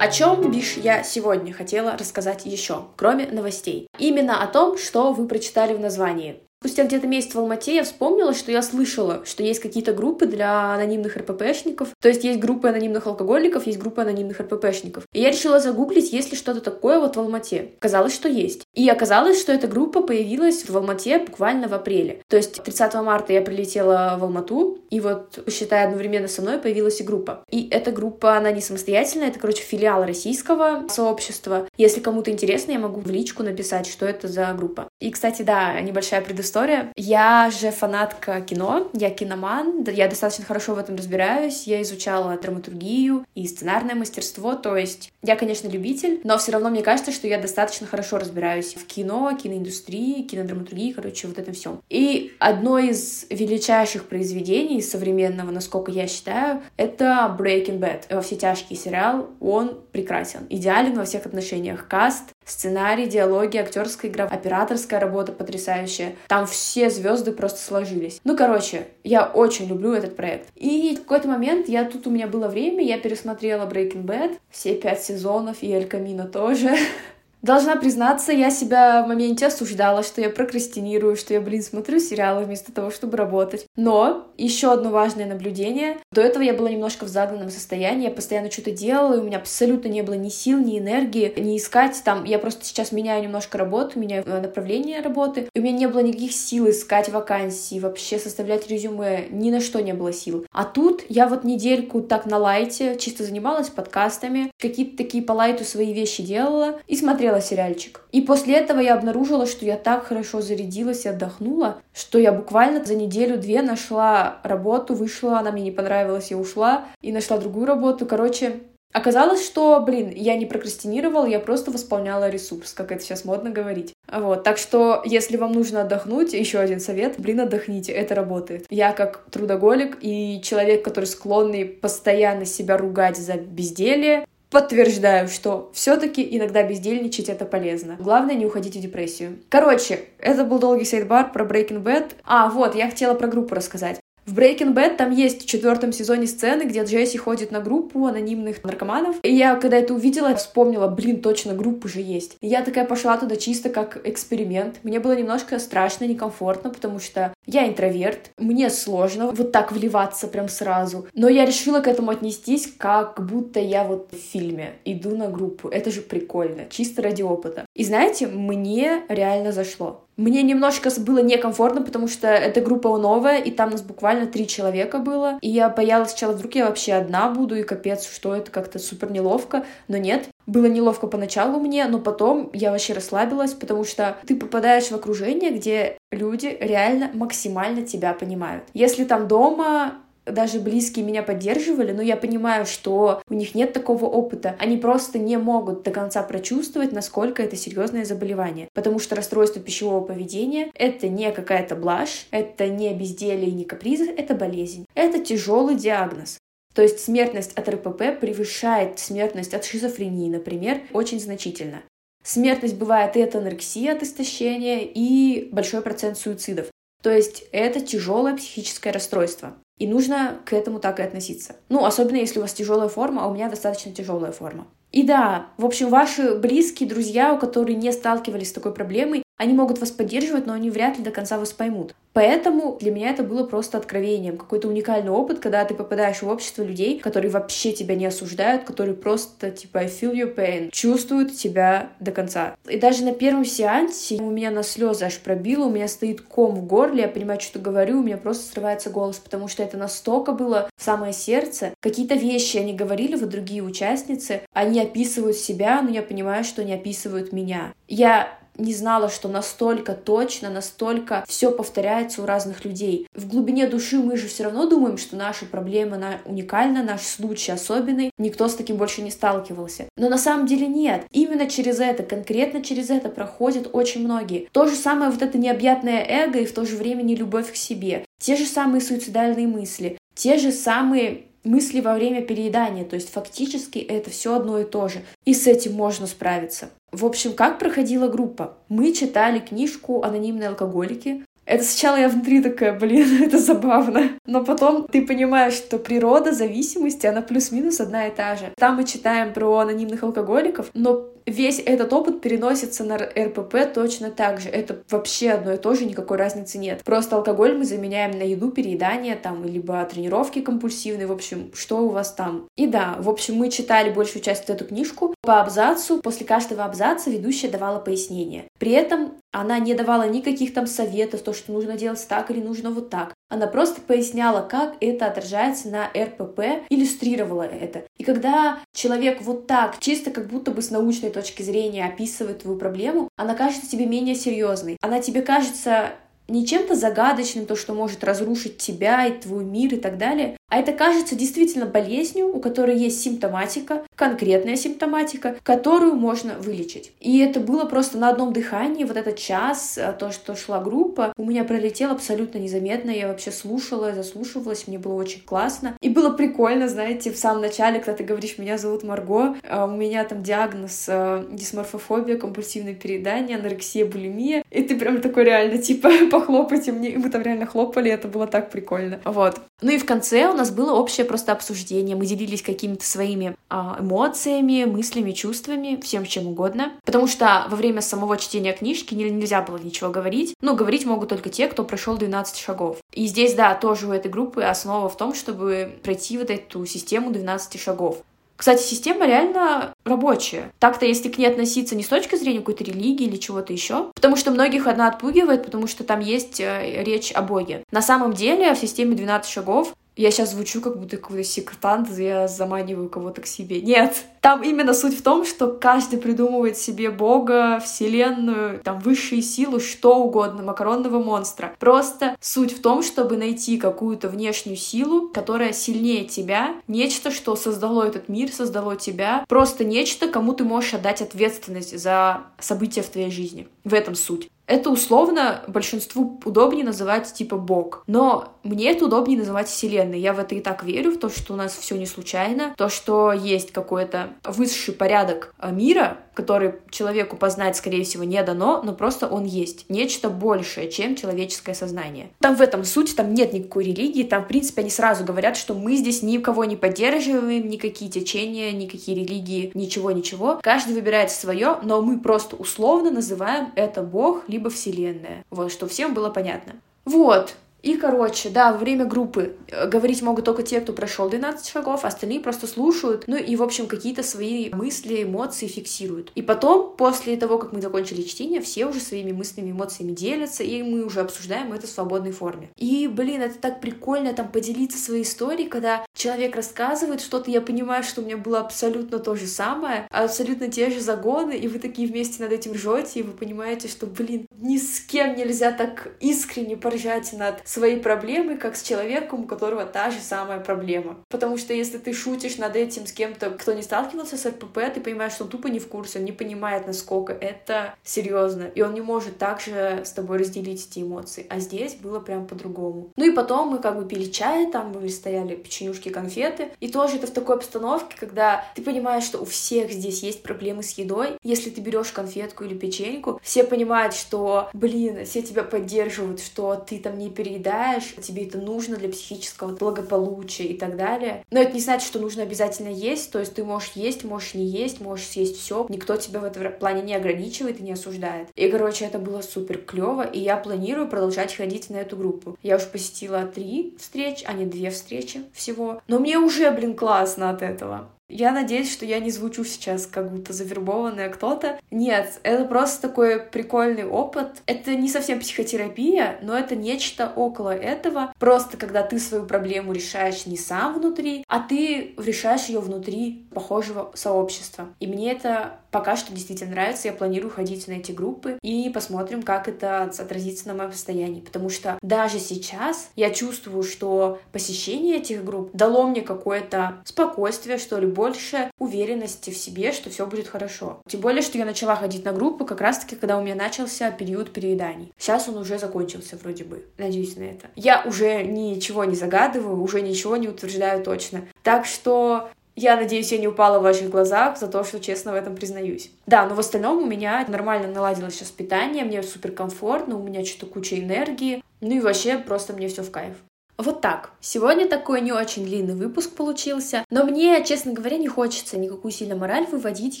О 0.04 0.08
чем, 0.08 0.50
Биш, 0.50 0.76
я 0.76 1.02
сегодня 1.02 1.54
хотела 1.54 1.96
рассказать 1.96 2.44
еще, 2.44 2.84
кроме 2.96 3.26
новостей? 3.26 3.86
Именно 3.98 4.42
о 4.42 4.46
том, 4.46 4.76
что 4.76 5.12
вы 5.12 5.26
прочитали 5.26 5.72
в 5.72 5.80
названии. 5.80 6.42
Спустя 6.64 6.84
где-то 6.84 7.06
месяц 7.06 7.34
в 7.34 7.38
Алмате 7.38 7.74
я 7.74 7.84
вспомнила, 7.84 8.32
что 8.32 8.50
я 8.50 8.62
слышала, 8.62 9.20
что 9.26 9.42
есть 9.42 9.60
какие-то 9.60 9.92
группы 9.92 10.24
для 10.24 10.72
анонимных 10.72 11.14
РППшников. 11.18 11.90
То 12.00 12.08
есть 12.08 12.24
есть 12.24 12.40
группы 12.40 12.68
анонимных 12.68 13.06
алкоголиков, 13.06 13.66
есть 13.66 13.78
группы 13.78 14.00
анонимных 14.00 14.40
РППшников. 14.40 15.04
И 15.12 15.20
я 15.20 15.30
решила 15.30 15.60
загуглить, 15.60 16.14
есть 16.14 16.30
ли 16.30 16.38
что-то 16.38 16.62
такое 16.62 17.00
вот 17.00 17.16
в 17.16 17.20
Алмате. 17.20 17.72
Казалось, 17.80 18.14
что 18.14 18.30
есть. 18.30 18.63
И 18.74 18.88
оказалось, 18.88 19.40
что 19.40 19.52
эта 19.52 19.68
группа 19.68 20.02
появилась 20.02 20.68
в 20.68 20.76
Алмате 20.76 21.18
буквально 21.18 21.68
в 21.68 21.74
апреле. 21.74 22.20
То 22.28 22.36
есть 22.36 22.62
30 22.62 22.94
марта 22.94 23.32
я 23.32 23.40
прилетела 23.40 24.16
в 24.18 24.24
Алмату, 24.24 24.78
и 24.90 25.00
вот, 25.00 25.44
считая 25.48 25.86
одновременно 25.86 26.28
со 26.28 26.42
мной, 26.42 26.58
появилась 26.58 27.00
и 27.00 27.04
группа. 27.04 27.44
И 27.50 27.68
эта 27.70 27.92
группа, 27.92 28.36
она 28.36 28.50
не 28.50 28.60
самостоятельная, 28.60 29.28
это, 29.28 29.38
короче, 29.38 29.62
филиал 29.62 30.04
российского 30.04 30.86
сообщества. 30.88 31.68
Если 31.76 32.00
кому-то 32.00 32.30
интересно, 32.30 32.72
я 32.72 32.78
могу 32.78 33.00
в 33.00 33.10
личку 33.10 33.42
написать, 33.42 33.86
что 33.86 34.06
это 34.06 34.28
за 34.28 34.52
группа. 34.54 34.88
И, 35.00 35.10
кстати, 35.10 35.42
да, 35.42 35.80
небольшая 35.80 36.20
предыстория. 36.20 36.92
Я 36.96 37.50
же 37.50 37.70
фанатка 37.70 38.40
кино, 38.40 38.88
я 38.92 39.10
киноман, 39.10 39.84
я 39.84 40.08
достаточно 40.08 40.44
хорошо 40.44 40.74
в 40.74 40.78
этом 40.78 40.96
разбираюсь, 40.96 41.66
я 41.66 41.80
изучала 41.82 42.36
драматургию 42.36 43.24
и 43.34 43.46
сценарное 43.46 43.94
мастерство, 43.94 44.54
то 44.54 44.76
есть 44.76 45.12
я, 45.22 45.36
конечно, 45.36 45.68
любитель, 45.68 46.20
но 46.24 46.38
все 46.38 46.52
равно 46.52 46.70
мне 46.70 46.82
кажется, 46.82 47.12
что 47.12 47.26
я 47.28 47.38
достаточно 47.38 47.86
хорошо 47.86 48.18
разбираюсь 48.18 48.63
в 48.72 48.86
кино, 48.86 49.36
киноиндустрии, 49.40 50.22
кинодраматургии, 50.22 50.92
короче, 50.92 51.28
вот 51.28 51.38
этом 51.38 51.52
всем. 51.52 51.82
И 51.90 52.32
одно 52.38 52.78
из 52.78 53.26
величайших 53.28 54.04
произведений 54.06 54.80
современного, 54.80 55.50
насколько 55.50 55.90
я 55.90 56.06
считаю, 56.06 56.62
это 56.76 57.36
Breaking 57.38 57.78
Bad. 57.78 58.14
Во 58.14 58.22
все 58.22 58.36
тяжкие 58.36 58.78
сериал, 58.78 59.28
он 59.40 59.80
прекрасен, 59.92 60.46
идеален 60.48 60.94
во 60.94 61.04
всех 61.04 61.26
отношениях. 61.26 61.86
Каст, 61.88 62.30
сценарий, 62.44 63.06
диалоги, 63.06 63.56
актерская 63.56 64.10
игра, 64.10 64.24
операторская 64.24 65.00
работа 65.00 65.32
потрясающая. 65.32 66.16
Там 66.28 66.46
все 66.46 66.90
звезды 66.90 67.32
просто 67.32 67.60
сложились. 67.60 68.20
Ну, 68.24 68.36
короче, 68.36 68.88
я 69.02 69.24
очень 69.24 69.66
люблю 69.66 69.92
этот 69.92 70.16
проект. 70.16 70.48
И 70.54 70.96
в 70.96 71.02
какой-то 71.02 71.28
момент 71.28 71.68
я 71.68 71.84
тут 71.84 72.06
у 72.06 72.10
меня 72.10 72.26
было 72.26 72.48
время, 72.48 72.84
я 72.84 72.98
пересмотрела 72.98 73.68
Breaking 73.68 74.04
Bad, 74.04 74.38
все 74.50 74.74
пять 74.74 75.02
сезонов, 75.02 75.62
и 75.62 75.72
Эль 75.72 75.86
Камино 75.86 76.26
тоже. 76.26 76.70
Должна 77.44 77.76
признаться, 77.76 78.32
я 78.32 78.50
себя 78.50 79.02
в 79.02 79.08
моменте 79.08 79.48
осуждала, 79.48 80.02
что 80.02 80.22
я 80.22 80.30
прокрастинирую, 80.30 81.14
что 81.14 81.34
я, 81.34 81.42
блин, 81.42 81.62
смотрю 81.62 82.00
сериалы 82.00 82.44
вместо 82.44 82.72
того, 82.72 82.90
чтобы 82.90 83.18
работать. 83.18 83.66
Но 83.76 84.32
еще 84.38 84.72
одно 84.72 84.88
важное 84.88 85.26
наблюдение. 85.26 85.98
До 86.14 86.20
этого 86.20 86.44
я 86.44 86.54
была 86.54 86.70
немножко 86.70 87.06
в 87.06 87.08
загнанном 87.08 87.50
состоянии, 87.50 88.04
я 88.04 88.10
постоянно 88.10 88.48
что-то 88.48 88.70
делала, 88.70 89.14
и 89.14 89.18
у 89.18 89.24
меня 89.24 89.38
абсолютно 89.38 89.88
не 89.88 90.02
было 90.02 90.14
ни 90.14 90.28
сил, 90.28 90.60
ни 90.60 90.78
энергии, 90.78 91.34
ни 91.36 91.56
искать 91.56 92.00
там. 92.04 92.22
Я 92.22 92.38
просто 92.38 92.64
сейчас 92.64 92.92
меняю 92.92 93.24
немножко 93.24 93.58
работу, 93.58 93.98
меняю 93.98 94.22
э, 94.24 94.40
направление 94.40 95.00
работы, 95.00 95.48
и 95.52 95.58
у 95.58 95.62
меня 95.62 95.76
не 95.76 95.86
было 95.88 95.98
никаких 96.02 96.30
сил 96.30 96.70
искать 96.70 97.08
вакансии, 97.08 97.80
вообще 97.80 98.20
составлять 98.20 98.70
резюме, 98.70 99.26
ни 99.30 99.50
на 99.50 99.60
что 99.60 99.82
не 99.82 99.92
было 99.92 100.12
сил. 100.12 100.46
А 100.52 100.62
тут 100.62 101.02
я 101.08 101.26
вот 101.26 101.42
недельку 101.42 102.00
так 102.00 102.26
на 102.26 102.38
лайте 102.38 102.96
чисто 102.96 103.24
занималась 103.24 103.70
подкастами, 103.70 104.52
какие-то 104.60 104.96
такие 104.96 105.24
по 105.24 105.32
лайту 105.32 105.64
свои 105.64 105.92
вещи 105.92 106.22
делала 106.22 106.78
и 106.86 106.94
смотрела 106.94 107.40
сериальчик. 107.40 108.04
И 108.12 108.20
после 108.20 108.54
этого 108.54 108.78
я 108.78 108.94
обнаружила, 108.94 109.44
что 109.44 109.66
я 109.66 109.76
так 109.76 110.06
хорошо 110.06 110.40
зарядилась 110.40 111.06
и 111.06 111.08
отдохнула, 111.08 111.78
что 111.92 112.20
я 112.20 112.30
буквально 112.30 112.84
за 112.84 112.94
неделю-две 112.94 113.60
нашла 113.62 114.36
работу, 114.44 114.94
вышла, 114.94 115.40
она 115.40 115.50
мне 115.50 115.62
не 115.62 115.70
понравилась, 115.72 116.03
я 116.30 116.36
ушла 116.36 116.86
и 117.00 117.12
нашла 117.12 117.38
другую 117.38 117.66
работу. 117.66 118.06
Короче, 118.06 118.60
Оказалось, 118.94 119.44
что, 119.44 119.80
блин, 119.80 120.12
я 120.14 120.36
не 120.36 120.46
прокрастинировала, 120.46 121.26
я 121.26 121.40
просто 121.40 121.72
восполняла 121.72 122.30
ресурс, 122.30 122.72
как 122.72 122.92
это 122.92 123.02
сейчас 123.02 123.24
модно 123.24 123.50
говорить. 123.50 123.92
Вот, 124.06 124.44
так 124.44 124.56
что, 124.56 125.02
если 125.04 125.36
вам 125.36 125.50
нужно 125.50 125.80
отдохнуть, 125.80 126.32
еще 126.32 126.60
один 126.60 126.78
совет, 126.78 127.16
блин, 127.18 127.40
отдохните, 127.40 127.90
это 127.90 128.14
работает. 128.14 128.66
Я 128.70 128.92
как 128.92 129.24
трудоголик 129.32 129.98
и 130.00 130.40
человек, 130.44 130.84
который 130.84 131.06
склонный 131.06 131.64
постоянно 131.64 132.44
себя 132.44 132.76
ругать 132.76 133.16
за 133.16 133.34
безделье, 133.34 134.26
подтверждаю, 134.50 135.26
что 135.26 135.72
все-таки 135.74 136.24
иногда 136.30 136.62
бездельничать 136.62 137.28
это 137.28 137.44
полезно. 137.44 137.96
Главное, 137.98 138.36
не 138.36 138.46
уходить 138.46 138.76
в 138.76 138.80
депрессию. 138.80 139.40
Короче, 139.48 139.98
это 140.20 140.44
был 140.44 140.60
долгий 140.60 140.84
сейдбар 140.84 141.32
про 141.32 141.44
Breaking 141.44 141.82
Bad. 141.82 142.12
А, 142.24 142.48
вот, 142.48 142.76
я 142.76 142.88
хотела 142.88 143.14
про 143.14 143.26
группу 143.26 143.56
рассказать. 143.56 143.98
В 144.26 144.38
Breaking 144.38 144.72
Bad 144.72 144.96
там 144.96 145.10
есть 145.10 145.42
в 145.42 145.46
четвертом 145.46 145.92
сезоне 145.92 146.26
сцены, 146.26 146.62
где 146.62 146.82
Джесси 146.82 147.18
ходит 147.18 147.50
на 147.50 147.60
группу 147.60 148.06
анонимных 148.06 148.64
наркоманов. 148.64 149.16
И 149.22 149.30
я, 149.30 149.54
когда 149.56 149.76
это 149.76 149.92
увидела, 149.92 150.34
вспомнила, 150.34 150.88
блин, 150.88 151.20
точно, 151.20 151.52
группа 151.52 151.88
же 151.88 152.00
есть. 152.00 152.38
И 152.40 152.46
я 152.46 152.62
такая 152.62 152.86
пошла 152.86 153.18
туда 153.18 153.36
чисто 153.36 153.68
как 153.68 154.00
эксперимент. 154.04 154.76
Мне 154.82 154.98
было 154.98 155.14
немножко 155.14 155.58
страшно, 155.58 156.06
некомфортно, 156.06 156.70
потому 156.70 157.00
что 157.00 157.34
я 157.44 157.68
интроверт, 157.68 158.30
мне 158.38 158.70
сложно 158.70 159.30
вот 159.30 159.52
так 159.52 159.72
вливаться 159.72 160.26
прям 160.26 160.48
сразу. 160.48 161.06
Но 161.12 161.28
я 161.28 161.44
решила 161.44 161.80
к 161.80 161.86
этому 161.86 162.10
отнестись, 162.10 162.72
как 162.78 163.22
будто 163.26 163.60
я 163.60 163.84
вот 163.84 164.08
в 164.10 164.16
фильме 164.16 164.72
иду 164.86 165.14
на 165.14 165.28
группу. 165.28 165.68
Это 165.68 165.90
же 165.90 166.00
прикольно, 166.00 166.64
чисто 166.70 167.02
ради 167.02 167.20
опыта. 167.20 167.66
И 167.74 167.84
знаете, 167.84 168.26
мне 168.26 169.02
реально 169.08 169.52
зашло. 169.52 170.03
Мне 170.16 170.42
немножко 170.42 170.90
было 171.00 171.18
некомфортно, 171.18 171.82
потому 171.82 172.08
что 172.08 172.28
эта 172.28 172.60
группа 172.60 172.96
новая, 172.98 173.40
и 173.40 173.50
там 173.50 173.70
нас 173.70 173.82
буквально 173.82 174.26
три 174.26 174.46
человека 174.46 174.98
было. 174.98 175.38
И 175.40 175.48
я 175.48 175.68
боялась 175.68 176.10
сначала, 176.10 176.32
вдруг 176.32 176.54
я 176.54 176.66
вообще 176.66 176.92
одна 176.92 177.28
буду, 177.28 177.56
и 177.56 177.62
капец, 177.62 178.08
что 178.08 178.34
это 178.34 178.50
как-то 178.50 178.78
супер 178.78 179.10
неловко. 179.10 179.64
Но 179.88 179.96
нет, 179.96 180.28
было 180.46 180.66
неловко 180.66 181.06
поначалу 181.06 181.58
мне, 181.58 181.86
но 181.86 181.98
потом 181.98 182.50
я 182.52 182.70
вообще 182.70 182.92
расслабилась, 182.92 183.54
потому 183.54 183.84
что 183.84 184.16
ты 184.26 184.36
попадаешь 184.36 184.88
в 184.88 184.94
окружение, 184.94 185.50
где 185.50 185.98
люди 186.12 186.56
реально 186.60 187.10
максимально 187.12 187.82
тебя 187.82 188.12
понимают. 188.12 188.64
Если 188.72 189.04
там 189.04 189.26
дома 189.26 189.94
даже 190.26 190.60
близкие 190.60 191.04
меня 191.04 191.22
поддерживали, 191.22 191.92
но 191.92 192.02
я 192.02 192.16
понимаю, 192.16 192.66
что 192.66 193.22
у 193.28 193.34
них 193.34 193.54
нет 193.54 193.72
такого 193.72 194.06
опыта. 194.06 194.56
Они 194.58 194.76
просто 194.76 195.18
не 195.18 195.36
могут 195.36 195.82
до 195.82 195.90
конца 195.90 196.22
прочувствовать, 196.22 196.92
насколько 196.92 197.42
это 197.42 197.56
серьезное 197.56 198.04
заболевание. 198.04 198.68
Потому 198.74 198.98
что 198.98 199.16
расстройство 199.16 199.60
пищевого 199.60 200.04
поведения— 200.04 200.70
это 200.74 201.08
не 201.08 201.30
какая-то 201.32 201.76
блажь, 201.76 202.26
это 202.30 202.68
не 202.68 202.92
безделие 202.94 203.48
и 203.48 203.54
не 203.54 203.64
капризы, 203.64 204.06
это 204.06 204.34
болезнь. 204.34 204.86
Это 204.94 205.18
тяжелый 205.18 205.76
диагноз. 205.76 206.38
То 206.74 206.82
есть 206.82 207.00
смертность 207.00 207.52
от 207.52 207.68
РПП 207.68 208.18
превышает 208.20 208.98
смертность 208.98 209.54
от 209.54 209.64
шизофрении, 209.64 210.28
например, 210.28 210.80
очень 210.92 211.20
значительно. 211.20 211.82
Смертность 212.24 212.76
бывает 212.76 213.16
и 213.16 213.22
от 213.22 213.36
анорексии, 213.36 213.86
от 213.86 214.02
истощения, 214.02 214.80
и 214.80 215.48
большой 215.52 215.82
процент 215.82 216.18
суицидов. 216.18 216.68
То 217.02 217.10
есть 217.10 217.44
это 217.52 217.80
тяжелое 217.80 218.34
психическое 218.34 218.90
расстройство. 218.90 219.54
И 219.78 219.86
нужно 219.86 220.40
к 220.44 220.52
этому 220.52 220.78
так 220.78 221.00
и 221.00 221.02
относиться. 221.02 221.56
Ну, 221.68 221.84
особенно 221.84 222.16
если 222.16 222.38
у 222.38 222.42
вас 222.42 222.52
тяжелая 222.52 222.88
форма, 222.88 223.24
а 223.24 223.26
у 223.28 223.34
меня 223.34 223.48
достаточно 223.48 223.92
тяжелая 223.92 224.30
форма. 224.30 224.68
И 224.92 225.02
да, 225.02 225.46
в 225.56 225.64
общем, 225.64 225.88
ваши 225.88 226.36
близкие, 226.36 226.88
друзья, 226.88 227.34
у 227.34 227.38
которых 227.38 227.76
не 227.76 227.90
сталкивались 227.90 228.50
с 228.50 228.52
такой 228.52 228.72
проблемой, 228.72 229.23
они 229.36 229.52
могут 229.52 229.78
вас 229.78 229.90
поддерживать, 229.90 230.46
но 230.46 230.52
они 230.52 230.70
вряд 230.70 230.98
ли 230.98 231.04
до 231.04 231.10
конца 231.10 231.38
вас 231.38 231.52
поймут. 231.52 231.94
Поэтому 232.12 232.78
для 232.80 232.92
меня 232.92 233.10
это 233.10 233.24
было 233.24 233.44
просто 233.44 233.76
откровением, 233.76 234.36
какой-то 234.36 234.68
уникальный 234.68 235.10
опыт, 235.10 235.40
когда 235.40 235.64
ты 235.64 235.74
попадаешь 235.74 236.22
в 236.22 236.28
общество 236.28 236.62
людей, 236.62 237.00
которые 237.00 237.30
вообще 237.30 237.72
тебя 237.72 237.96
не 237.96 238.06
осуждают, 238.06 238.62
которые 238.62 238.94
просто 238.94 239.50
типа 239.50 239.80
I 239.80 239.86
feel 239.86 240.12
your 240.12 240.32
pain, 240.32 240.70
чувствуют 240.70 241.34
тебя 241.34 241.90
до 241.98 242.12
конца. 242.12 242.54
И 242.68 242.78
даже 242.78 243.02
на 243.02 243.12
первом 243.12 243.44
сеансе 243.44 244.22
у 244.22 244.30
меня 244.30 244.52
на 244.52 244.62
слезы 244.62 245.06
аж 245.06 245.18
пробило, 245.18 245.64
у 245.64 245.70
меня 245.70 245.88
стоит 245.88 246.20
ком 246.20 246.54
в 246.54 246.66
горле, 246.66 247.02
я 247.02 247.08
понимаю, 247.08 247.40
что 247.40 247.58
говорю, 247.58 247.98
у 247.98 248.02
меня 248.04 248.16
просто 248.16 248.52
срывается 248.52 248.90
голос, 248.90 249.16
потому 249.16 249.48
что 249.48 249.64
это 249.64 249.76
настолько 249.76 250.30
было 250.30 250.70
в 250.76 250.82
самое 250.82 251.12
сердце. 251.12 251.72
Какие-то 251.80 252.14
вещи 252.14 252.58
они 252.58 252.74
говорили, 252.74 253.16
вот 253.16 253.30
другие 253.30 253.64
участницы, 253.64 254.42
они 254.52 254.80
описывают 254.80 255.36
себя, 255.36 255.82
но 255.82 255.90
я 255.90 256.02
понимаю, 256.02 256.44
что 256.44 256.62
они 256.62 256.74
описывают 256.74 257.32
меня. 257.32 257.74
Я 257.88 258.38
не 258.56 258.74
знала, 258.74 259.08
что 259.08 259.28
настолько 259.28 259.94
точно, 259.94 260.50
настолько 260.50 261.24
все 261.26 261.50
повторяется 261.50 262.22
у 262.22 262.26
разных 262.26 262.64
людей. 262.64 263.08
В 263.14 263.28
глубине 263.28 263.66
души 263.66 263.98
мы 263.98 264.16
же 264.16 264.28
все 264.28 264.44
равно 264.44 264.66
думаем, 264.66 264.98
что 264.98 265.16
наша 265.16 265.46
проблема 265.46 265.96
она 265.96 266.18
уникальна, 266.24 266.82
наш 266.82 267.02
случай 267.02 267.52
особенный, 267.52 268.10
никто 268.18 268.48
с 268.48 268.54
таким 268.54 268.76
больше 268.76 269.02
не 269.02 269.10
сталкивался. 269.10 269.86
Но 269.96 270.08
на 270.08 270.18
самом 270.18 270.46
деле 270.46 270.66
нет. 270.66 271.06
Именно 271.10 271.48
через 271.48 271.80
это, 271.80 272.02
конкретно 272.02 272.62
через 272.62 272.90
это 272.90 273.08
проходят 273.08 273.68
очень 273.72 274.04
многие. 274.04 274.48
То 274.52 274.66
же 274.66 274.74
самое 274.74 275.10
вот 275.10 275.22
это 275.22 275.38
необъятное 275.38 276.04
эго 276.06 276.38
и 276.38 276.46
в 276.46 276.54
то 276.54 276.64
же 276.64 276.76
время 276.76 277.02
не 277.02 277.16
любовь 277.16 277.52
к 277.52 277.56
себе. 277.56 278.04
Те 278.18 278.36
же 278.36 278.46
самые 278.46 278.80
суицидальные 278.80 279.46
мысли, 279.46 279.98
те 280.14 280.38
же 280.38 280.52
самые 280.52 281.26
мысли 281.44 281.80
во 281.80 281.94
время 281.94 282.22
переедания, 282.22 282.84
то 282.84 282.96
есть 282.96 283.10
фактически 283.10 283.78
это 283.78 284.10
все 284.10 284.34
одно 284.34 284.58
и 284.58 284.64
то 284.64 284.88
же. 284.88 285.02
И 285.24 285.34
с 285.34 285.46
этим 285.46 285.74
можно 285.74 286.06
справиться. 286.06 286.70
В 286.90 287.04
общем, 287.04 287.32
как 287.32 287.58
проходила 287.58 288.08
группа? 288.08 288.56
Мы 288.68 288.92
читали 288.92 289.38
книжку 289.38 290.02
«Анонимные 290.02 290.48
алкоголики». 290.48 291.24
Это 291.46 291.62
сначала 291.62 291.96
я 291.96 292.08
внутри 292.08 292.42
такая, 292.42 292.78
блин, 292.78 293.22
это 293.22 293.38
забавно. 293.38 294.12
Но 294.26 294.44
потом 294.44 294.86
ты 294.86 295.06
понимаешь, 295.06 295.54
что 295.54 295.78
природа 295.78 296.32
зависимости, 296.32 297.06
она 297.06 297.20
плюс-минус 297.20 297.80
одна 297.80 298.06
и 298.06 298.14
та 298.14 298.36
же. 298.36 298.52
Там 298.56 298.76
мы 298.76 298.84
читаем 298.84 299.32
про 299.32 299.58
анонимных 299.58 300.02
алкоголиков, 300.02 300.70
но 300.74 301.08
весь 301.26 301.60
этот 301.64 301.92
опыт 301.92 302.20
переносится 302.20 302.84
на 302.84 302.96
РПП 302.96 303.72
точно 303.74 304.10
так 304.10 304.40
же. 304.40 304.48
Это 304.48 304.82
вообще 304.90 305.30
одно 305.30 305.52
и 305.52 305.56
то 305.56 305.74
же, 305.74 305.84
никакой 305.84 306.16
разницы 306.16 306.58
нет. 306.58 306.82
Просто 306.84 307.16
алкоголь 307.16 307.56
мы 307.56 307.64
заменяем 307.64 308.18
на 308.18 308.22
еду, 308.22 308.50
переедание, 308.50 309.16
там, 309.16 309.44
либо 309.44 309.84
тренировки 309.84 310.40
компульсивные, 310.40 311.06
в 311.06 311.12
общем, 311.12 311.50
что 311.54 311.78
у 311.78 311.88
вас 311.88 312.12
там. 312.12 312.48
И 312.56 312.66
да, 312.66 312.96
в 312.98 313.08
общем, 313.08 313.36
мы 313.36 313.50
читали 313.50 313.90
большую 313.90 314.22
часть 314.22 314.48
эту 314.48 314.64
книжку. 314.64 315.14
По 315.22 315.40
абзацу, 315.40 316.00
после 316.00 316.26
каждого 316.26 316.64
абзаца 316.64 317.10
ведущая 317.10 317.48
давала 317.48 317.78
пояснение. 317.78 318.44
При 318.58 318.72
этом 318.72 319.14
она 319.32 319.58
не 319.58 319.74
давала 319.74 320.08
никаких 320.08 320.54
там 320.54 320.66
советов, 320.66 321.22
то, 321.22 321.32
что 321.32 321.52
нужно 321.52 321.76
делать 321.76 322.04
так 322.08 322.30
или 322.30 322.40
нужно 322.40 322.70
вот 322.70 322.90
так. 322.90 323.14
Она 323.28 323.48
просто 323.48 323.80
поясняла, 323.80 324.46
как 324.46 324.76
это 324.80 325.06
отражается 325.06 325.68
на 325.68 325.86
РПП, 325.88 326.68
иллюстрировала 326.70 327.42
это. 327.42 327.82
И 327.98 328.04
когда 328.04 328.60
человек 328.72 329.22
вот 329.22 329.48
так, 329.48 329.80
чисто 329.80 330.12
как 330.12 330.28
будто 330.28 330.52
бы 330.52 330.62
с 330.62 330.70
научной 330.70 331.10
точки 331.14 331.42
зрения 331.42 331.86
описывает 331.86 332.40
твою 332.40 332.58
проблему, 332.58 333.08
она 333.16 333.34
кажется 333.34 333.70
тебе 333.70 333.86
менее 333.86 334.14
серьезной. 334.14 334.76
Она 334.82 335.00
тебе 335.00 335.22
кажется 335.22 335.92
не 336.28 336.46
чем-то 336.46 336.74
загадочным, 336.74 337.46
то, 337.46 337.56
что 337.56 337.74
может 337.74 338.04
разрушить 338.04 338.58
тебя 338.58 339.06
и 339.06 339.18
твой 339.18 339.44
мир 339.44 339.74
и 339.74 339.78
так 339.78 339.98
далее, 339.98 340.36
а 340.54 340.58
это 340.58 340.72
кажется 340.72 341.16
действительно 341.16 341.66
болезнью, 341.66 342.28
у 342.28 342.38
которой 342.38 342.76
есть 342.76 343.02
симптоматика, 343.02 343.82
конкретная 343.96 344.54
симптоматика, 344.54 345.36
которую 345.42 345.96
можно 345.96 346.34
вылечить. 346.38 346.92
И 347.00 347.18
это 347.18 347.40
было 347.40 347.64
просто 347.64 347.98
на 347.98 348.10
одном 348.10 348.32
дыхании, 348.32 348.84
вот 348.84 348.96
этот 348.96 349.16
час, 349.16 349.76
а, 349.78 349.92
то, 349.92 350.12
что 350.12 350.36
шла 350.36 350.60
группа, 350.60 351.12
у 351.16 351.24
меня 351.24 351.42
пролетел 351.42 351.90
абсолютно 351.90 352.38
незаметно, 352.38 352.90
я 352.90 353.08
вообще 353.08 353.32
слушала, 353.32 353.94
заслушивалась, 353.94 354.68
мне 354.68 354.78
было 354.78 354.94
очень 354.94 355.22
классно. 355.22 355.76
И 355.80 355.88
было 355.88 356.10
прикольно, 356.10 356.68
знаете, 356.68 357.10
в 357.10 357.18
самом 357.18 357.42
начале, 357.42 357.80
когда 357.80 357.94
ты 357.94 358.04
говоришь, 358.04 358.38
меня 358.38 358.56
зовут 358.56 358.84
Марго, 358.84 359.36
а 359.48 359.64
у 359.64 359.70
меня 359.70 360.04
там 360.04 360.22
диагноз 360.22 360.86
а, 360.88 361.26
дисморфофобия, 361.32 362.16
компульсивное 362.16 362.74
переедание, 362.74 363.38
анорексия, 363.38 363.84
булимия, 363.84 364.44
и 364.50 364.62
ты 364.62 364.76
прям 364.76 365.00
такой 365.00 365.24
реально, 365.24 365.58
типа, 365.58 365.90
похлопайте 366.14 366.70
мне, 366.70 366.90
и 366.90 366.96
мы 366.96 367.10
там 367.10 367.22
реально 367.22 367.46
хлопали, 367.46 367.90
это 367.90 368.06
было 368.06 368.26
так 368.26 368.50
прикольно. 368.50 369.00
Вот. 369.04 369.40
Ну 369.62 369.70
и 369.72 369.78
в 369.78 369.84
конце 369.84 370.28
у 370.28 370.32
нас 370.32 370.50
было 370.50 370.72
общее 370.74 371.04
просто 371.04 371.32
обсуждение. 371.32 371.96
Мы 371.96 372.06
делились 372.06 372.42
какими-то 372.42 372.84
своими 372.84 373.34
а, 373.50 373.78
эмоциями, 373.80 374.64
мыслями, 374.64 375.12
чувствами, 375.12 375.80
всем 375.82 376.06
чем 376.06 376.28
угодно. 376.28 376.72
Потому 376.84 377.08
что 377.08 377.46
во 377.48 377.56
время 377.56 377.80
самого 377.80 378.16
чтения 378.16 378.52
книжки 378.52 378.94
нельзя 378.94 379.42
было 379.42 379.58
ничего 379.58 379.90
говорить. 379.90 380.34
Ну, 380.40 380.54
говорить 380.54 380.86
могут 380.86 381.08
только 381.08 381.30
те, 381.30 381.48
кто 381.48 381.64
прошел 381.64 381.96
12 381.96 382.36
шагов. 382.36 382.78
И 382.92 383.06
здесь, 383.06 383.34
да, 383.34 383.54
тоже 383.54 383.88
у 383.88 383.92
этой 383.92 384.10
группы 384.10 384.42
основа 384.42 384.88
в 384.88 384.96
том, 384.96 385.14
чтобы 385.14 385.78
пройти 385.82 386.16
вот 386.18 386.30
эту 386.30 386.64
систему 386.66 387.10
12 387.10 387.60
шагов. 387.60 388.02
Кстати, 388.36 388.62
система 388.62 389.06
реально 389.06 389.74
рабочая. 389.84 390.52
Так-то, 390.58 390.86
если 390.86 391.08
к 391.08 391.18
ней 391.18 391.26
относиться 391.26 391.76
не 391.76 391.82
с 391.82 391.88
точки 391.88 392.16
зрения 392.16 392.40
какой-то 392.40 392.64
религии 392.64 393.06
или 393.06 393.16
чего-то 393.16 393.52
еще, 393.52 393.90
потому 393.94 394.16
что 394.16 394.30
многих 394.30 394.66
она 394.66 394.88
отпугивает, 394.88 395.44
потому 395.44 395.66
что 395.66 395.84
там 395.84 396.00
есть 396.00 396.40
э, 396.40 396.82
речь 396.82 397.12
о 397.12 397.22
Боге. 397.22 397.62
На 397.70 397.82
самом 397.82 398.12
деле 398.12 398.52
в 398.54 398.58
системе 398.58 398.96
12 398.96 399.30
шагов 399.30 399.74
Я 399.96 400.10
сейчас 400.10 400.32
звучу, 400.32 400.60
как 400.60 400.78
будто 400.78 400.96
какой-то 400.96 401.22
сектант, 401.22 401.88
я 401.96 402.26
заманиваю 402.26 402.88
кого-то 402.88 403.20
к 403.20 403.26
себе. 403.26 403.60
Нет! 403.60 404.04
Там 404.20 404.42
именно 404.42 404.74
суть 404.74 404.98
в 404.98 405.02
том, 405.02 405.24
что 405.24 405.48
каждый 405.48 405.98
придумывает 406.00 406.56
себе 406.56 406.90
бога, 406.90 407.60
вселенную, 407.60 408.60
там, 408.60 408.80
высшие 408.80 409.22
силы, 409.22 409.60
что 409.60 409.96
угодно, 409.96 410.42
макаронного 410.42 410.98
монстра. 411.02 411.54
Просто 411.60 412.16
суть 412.20 412.56
в 412.56 412.62
том, 412.62 412.82
чтобы 412.82 413.16
найти 413.16 413.58
какую-то 413.58 414.08
внешнюю 414.08 414.56
силу, 414.56 415.10
которая 415.10 415.52
сильнее 415.52 416.06
тебя, 416.06 416.56
нечто, 416.66 417.10
что 417.10 417.36
создало 417.36 417.84
этот 417.84 418.08
мир, 418.08 418.32
создало 418.32 418.76
тебя, 418.76 419.24
просто 419.28 419.62
нечто, 419.64 420.08
кому 420.08 420.32
ты 420.32 420.42
можешь 420.42 420.74
отдать 420.74 421.02
ответственность 421.02 421.78
за 421.78 422.22
события 422.40 422.82
в 422.82 422.88
твоей 422.88 423.10
жизни. 423.10 423.46
В 423.62 423.74
этом 423.74 423.94
суть. 423.94 424.28
Это 424.46 424.70
условно 424.70 425.42
большинству 425.48 426.20
удобнее 426.24 426.64
называть 426.64 427.12
типа 427.12 427.36
Бог. 427.36 427.82
Но 427.86 428.34
мне 428.42 428.70
это 428.70 428.84
удобнее 428.84 429.18
называть 429.18 429.48
Вселенной. 429.48 430.00
Я 430.00 430.12
в 430.12 430.18
это 430.18 430.34
и 430.34 430.40
так 430.40 430.62
верю, 430.64 430.90
в 430.90 430.98
то, 430.98 431.08
что 431.08 431.32
у 431.32 431.36
нас 431.36 431.56
все 431.56 431.76
не 431.76 431.86
случайно, 431.86 432.54
то, 432.56 432.68
что 432.68 433.12
есть 433.12 433.52
какой-то 433.52 434.10
высший 434.24 434.74
порядок 434.74 435.34
э, 435.38 435.50
мира, 435.50 435.98
который 436.14 436.54
человеку 436.70 437.16
познать, 437.16 437.56
скорее 437.56 437.84
всего, 437.84 438.04
не 438.04 438.22
дано, 438.22 438.62
но 438.62 438.72
просто 438.72 439.08
он 439.08 439.24
есть. 439.24 439.66
Нечто 439.68 440.10
большее, 440.10 440.70
чем 440.70 440.94
человеческое 440.94 441.54
сознание. 441.54 442.10
Там 442.20 442.36
в 442.36 442.40
этом 442.40 442.64
суть, 442.64 442.94
там 442.94 443.14
нет 443.14 443.32
никакой 443.32 443.64
религии, 443.64 444.04
там, 444.04 444.24
в 444.24 444.28
принципе, 444.28 444.60
они 444.60 444.70
сразу 444.70 445.04
говорят, 445.04 445.36
что 445.36 445.54
мы 445.54 445.76
здесь 445.76 446.02
никого 446.02 446.44
не 446.44 446.56
поддерживаем, 446.56 447.48
никакие 447.48 447.90
течения, 447.90 448.52
никакие 448.52 448.96
религии, 448.98 449.50
ничего-ничего. 449.54 450.38
Каждый 450.42 450.74
выбирает 450.74 451.10
свое, 451.10 451.56
но 451.62 451.80
мы 451.82 451.98
просто 451.98 452.36
условно 452.36 452.90
называем 452.90 453.52
это 453.56 453.82
Бог, 453.82 454.28
либо 454.34 454.50
Вселенная. 454.50 455.24
Вот, 455.30 455.52
что 455.52 455.68
всем 455.68 455.94
было 455.94 456.10
понятно. 456.10 456.56
Вот, 456.84 457.36
и, 457.64 457.78
короче, 457.78 458.28
да, 458.28 458.52
во 458.52 458.58
время 458.58 458.84
группы 458.84 459.36
э, 459.48 459.66
говорить 459.66 460.02
могут 460.02 460.26
только 460.26 460.42
те, 460.42 460.60
кто 460.60 460.74
прошел 460.74 461.08
12 461.08 461.48
шагов, 461.48 461.86
остальные 461.86 462.20
просто 462.20 462.46
слушают, 462.46 463.04
ну 463.06 463.16
и, 463.16 463.36
в 463.36 463.42
общем, 463.42 463.68
какие-то 463.68 464.02
свои 464.02 464.50
мысли, 464.50 465.02
эмоции 465.02 465.46
фиксируют. 465.46 466.12
И 466.14 466.20
потом, 466.20 466.76
после 466.76 467.16
того, 467.16 467.38
как 467.38 467.54
мы 467.54 467.62
закончили 467.62 468.02
чтение, 468.02 468.42
все 468.42 468.66
уже 468.66 468.80
своими 468.80 469.12
мыслями, 469.12 469.52
эмоциями 469.52 469.92
делятся, 469.92 470.42
и 470.42 470.62
мы 470.62 470.84
уже 470.84 471.00
обсуждаем 471.00 471.54
это 471.54 471.66
в 471.66 471.70
свободной 471.70 472.12
форме. 472.12 472.50
И, 472.56 472.86
блин, 472.86 473.22
это 473.22 473.38
так 473.38 473.62
прикольно 473.62 474.12
там 474.12 474.28
поделиться 474.28 474.76
своей 474.76 475.04
историей, 475.04 475.48
когда 475.48 475.86
человек 475.94 476.36
рассказывает 476.36 477.00
что-то, 477.00 477.30
я 477.30 477.40
понимаю, 477.40 477.82
что 477.82 478.02
у 478.02 478.04
меня 478.04 478.18
было 478.18 478.40
абсолютно 478.40 478.98
то 478.98 479.14
же 479.14 479.26
самое, 479.26 479.88
абсолютно 479.90 480.48
те 480.48 480.68
же 480.68 480.80
загоны, 480.80 481.32
и 481.32 481.48
вы 481.48 481.58
такие 481.58 481.88
вместе 481.88 482.22
над 482.22 482.32
этим 482.32 482.52
ржете, 482.52 483.00
и 483.00 483.02
вы 483.02 483.12
понимаете, 483.12 483.68
что, 483.68 483.86
блин, 483.86 484.26
ни 484.36 484.58
с 484.58 484.80
кем 484.80 485.16
нельзя 485.16 485.50
так 485.50 485.88
искренне 486.00 486.58
поржать 486.58 487.14
над 487.14 487.40
свои 487.54 487.76
проблемы, 487.76 488.36
как 488.36 488.56
с 488.56 488.62
человеком, 488.62 489.20
у 489.20 489.26
которого 489.26 489.64
та 489.64 489.90
же 489.90 490.00
самая 490.00 490.40
проблема. 490.40 490.96
Потому 491.08 491.38
что 491.38 491.54
если 491.54 491.78
ты 491.78 491.92
шутишь 491.92 492.36
над 492.36 492.56
этим 492.56 492.84
с 492.84 492.92
кем-то, 492.92 493.30
кто 493.30 493.52
не 493.52 493.62
сталкивался 493.62 494.16
с 494.16 494.26
РПП, 494.26 494.58
ты 494.74 494.80
понимаешь, 494.80 495.12
что 495.12 495.24
он 495.24 495.30
тупо 495.30 495.46
не 495.46 495.60
в 495.60 495.68
курсе, 495.68 496.00
он 496.00 496.04
не 496.04 496.10
понимает, 496.10 496.66
насколько 496.66 497.12
это 497.12 497.76
серьезно, 497.84 498.42
и 498.42 498.60
он 498.60 498.74
не 498.74 498.80
может 498.80 499.18
также 499.18 499.82
с 499.84 499.92
тобой 499.92 500.18
разделить 500.18 500.66
эти 500.68 500.80
эмоции. 500.80 501.26
А 501.30 501.38
здесь 501.38 501.74
было 501.74 502.00
прям 502.00 502.26
по-другому. 502.26 502.90
Ну 502.96 503.04
и 503.04 503.12
потом 503.12 503.50
мы 503.50 503.58
как 503.58 503.78
бы 503.78 503.86
пили 503.86 504.10
чай, 504.10 504.50
там 504.50 504.72
были 504.72 504.88
стояли 504.88 505.36
печенюшки, 505.36 505.90
конфеты, 505.90 506.48
и 506.58 506.68
тоже 506.68 506.96
это 506.96 507.06
в 507.06 507.12
такой 507.12 507.36
обстановке, 507.36 507.96
когда 507.96 508.44
ты 508.56 508.62
понимаешь, 508.62 509.04
что 509.04 509.18
у 509.18 509.24
всех 509.24 509.70
здесь 509.70 510.02
есть 510.02 510.24
проблемы 510.24 510.64
с 510.64 510.72
едой. 510.72 511.18
Если 511.22 511.50
ты 511.50 511.60
берешь 511.60 511.92
конфетку 511.92 512.42
или 512.42 512.54
печеньку, 512.54 513.20
все 513.22 513.44
понимают, 513.44 513.94
что, 513.94 514.50
блин, 514.52 515.06
все 515.06 515.22
тебя 515.22 515.44
поддерживают, 515.44 516.20
что 516.20 516.56
ты 516.56 516.80
там 516.80 516.98
не 516.98 517.10
переедаешь 517.10 517.43
съедаешь, 517.44 517.94
тебе 518.02 518.26
это 518.26 518.38
нужно 518.38 518.76
для 518.76 518.88
психического 518.88 519.54
благополучия 519.54 520.44
и 520.44 520.56
так 520.56 520.76
далее. 520.76 521.24
Но 521.30 521.40
это 521.40 521.52
не 521.52 521.60
значит, 521.60 521.86
что 521.86 521.98
нужно 521.98 522.22
обязательно 522.22 522.68
есть, 522.68 523.10
то 523.12 523.18
есть 523.18 523.34
ты 523.34 523.44
можешь 523.44 523.72
есть, 523.74 524.04
можешь 524.04 524.34
не 524.34 524.46
есть, 524.46 524.80
можешь 524.80 525.06
съесть 525.06 525.38
все. 525.38 525.66
Никто 525.68 525.96
тебя 525.96 526.20
в 526.20 526.24
этом 526.24 526.52
плане 526.58 526.82
не 526.82 526.94
ограничивает 526.94 527.60
и 527.60 527.62
не 527.62 527.72
осуждает. 527.72 528.28
И, 528.34 528.48
короче, 528.48 528.84
это 528.84 528.98
было 528.98 529.22
супер 529.22 529.58
клево, 529.58 530.02
и 530.02 530.18
я 530.18 530.36
планирую 530.36 530.88
продолжать 530.88 531.34
ходить 531.34 531.70
на 531.70 531.76
эту 531.76 531.96
группу. 531.96 532.36
Я 532.42 532.56
уже 532.56 532.66
посетила 532.66 533.24
три 533.26 533.76
встречи, 533.78 534.24
а 534.26 534.32
не 534.32 534.46
две 534.46 534.70
встречи 534.70 535.22
всего. 535.32 535.80
Но 535.88 535.98
мне 535.98 536.18
уже, 536.18 536.50
блин, 536.50 536.74
классно 536.74 537.30
от 537.30 537.42
этого. 537.42 537.90
Я 538.16 538.30
надеюсь, 538.30 538.72
что 538.72 538.86
я 538.86 539.00
не 539.00 539.10
звучу 539.10 539.42
сейчас 539.42 539.88
как 539.88 540.12
будто 540.12 540.32
завербованная 540.32 541.08
кто-то. 541.08 541.58
Нет, 541.72 542.20
это 542.22 542.44
просто 542.44 542.82
такой 542.82 543.18
прикольный 543.18 543.84
опыт. 543.84 544.40
Это 544.46 544.76
не 544.76 544.88
совсем 544.88 545.18
психотерапия, 545.18 546.20
но 546.22 546.38
это 546.38 546.54
нечто 546.54 547.12
около 547.16 547.52
этого. 547.52 548.14
Просто 548.20 548.56
когда 548.56 548.84
ты 548.84 549.00
свою 549.00 549.26
проблему 549.26 549.72
решаешь 549.72 550.26
не 550.26 550.36
сам 550.36 550.74
внутри, 550.74 551.24
а 551.26 551.40
ты 551.40 551.96
решаешь 551.96 552.44
ее 552.44 552.60
внутри 552.60 553.26
похожего 553.34 553.90
сообщества. 553.94 554.68
И 554.78 554.86
мне 554.86 555.10
это 555.10 555.58
пока 555.74 555.96
что 555.96 556.12
действительно 556.12 556.52
нравится. 556.52 556.86
Я 556.86 556.94
планирую 556.94 557.32
ходить 557.32 557.66
на 557.66 557.72
эти 557.72 557.90
группы 557.90 558.38
и 558.42 558.70
посмотрим, 558.72 559.24
как 559.24 559.48
это 559.48 559.82
отразится 559.82 560.46
на 560.46 560.54
моем 560.54 560.70
состоянии. 560.70 561.20
Потому 561.20 561.50
что 561.50 561.80
даже 561.82 562.20
сейчас 562.20 562.90
я 562.94 563.10
чувствую, 563.10 563.64
что 563.64 564.20
посещение 564.30 564.98
этих 564.98 565.24
групп 565.24 565.50
дало 565.52 565.88
мне 565.88 566.02
какое-то 566.02 566.76
спокойствие, 566.84 567.58
что 567.58 567.80
ли, 567.80 567.88
больше 567.88 568.52
уверенности 568.60 569.30
в 569.30 569.36
себе, 569.36 569.72
что 569.72 569.90
все 569.90 570.06
будет 570.06 570.28
хорошо. 570.28 570.78
Тем 570.86 571.00
более, 571.00 571.22
что 571.22 571.38
я 571.38 571.44
начала 571.44 571.74
ходить 571.74 572.04
на 572.04 572.12
группы 572.12 572.44
как 572.44 572.60
раз-таки, 572.60 572.94
когда 572.94 573.18
у 573.18 573.24
меня 573.24 573.34
начался 573.34 573.90
период 573.90 574.32
перееданий. 574.32 574.92
Сейчас 574.96 575.28
он 575.28 575.38
уже 575.38 575.58
закончился 575.58 576.16
вроде 576.16 576.44
бы. 576.44 576.64
Надеюсь 576.78 577.16
на 577.16 577.24
это. 577.24 577.48
Я 577.56 577.82
уже 577.84 578.22
ничего 578.22 578.84
не 578.84 578.94
загадываю, 578.94 579.60
уже 579.60 579.80
ничего 579.80 580.16
не 580.16 580.28
утверждаю 580.28 580.84
точно. 580.84 581.26
Так 581.42 581.66
что 581.66 582.30
я 582.56 582.76
надеюсь, 582.76 583.12
я 583.12 583.18
не 583.18 583.28
упала 583.28 583.58
в 583.58 583.62
ваших 583.62 583.90
глазах 583.90 584.38
за 584.38 584.46
то, 584.46 584.64
что 584.64 584.80
честно 584.80 585.12
в 585.12 585.16
этом 585.16 585.34
признаюсь. 585.34 585.90
Да, 586.06 586.26
но 586.26 586.34
в 586.34 586.40
остальном 586.40 586.78
у 586.78 586.86
меня 586.86 587.24
нормально 587.28 587.68
наладилось 587.68 588.14
сейчас 588.14 588.30
питание, 588.30 588.84
мне 588.84 589.02
супер 589.02 589.32
комфортно, 589.32 589.98
у 589.98 590.02
меня 590.02 590.24
что-то 590.24 590.46
куча 590.46 590.78
энергии, 590.78 591.42
ну 591.60 591.76
и 591.76 591.80
вообще 591.80 592.18
просто 592.18 592.52
мне 592.52 592.68
все 592.68 592.82
в 592.82 592.90
кайф. 592.90 593.16
Вот 593.56 593.80
так. 593.80 594.10
Сегодня 594.20 594.68
такой 594.68 595.00
не 595.00 595.12
очень 595.12 595.44
длинный 595.44 595.74
выпуск 595.74 596.10
получился, 596.16 596.84
но 596.90 597.04
мне, 597.04 597.44
честно 597.44 597.72
говоря, 597.72 597.98
не 597.98 598.08
хочется 598.08 598.58
никакую 598.58 598.90
сильно 598.90 599.14
мораль 599.14 599.46
выводить, 599.46 600.00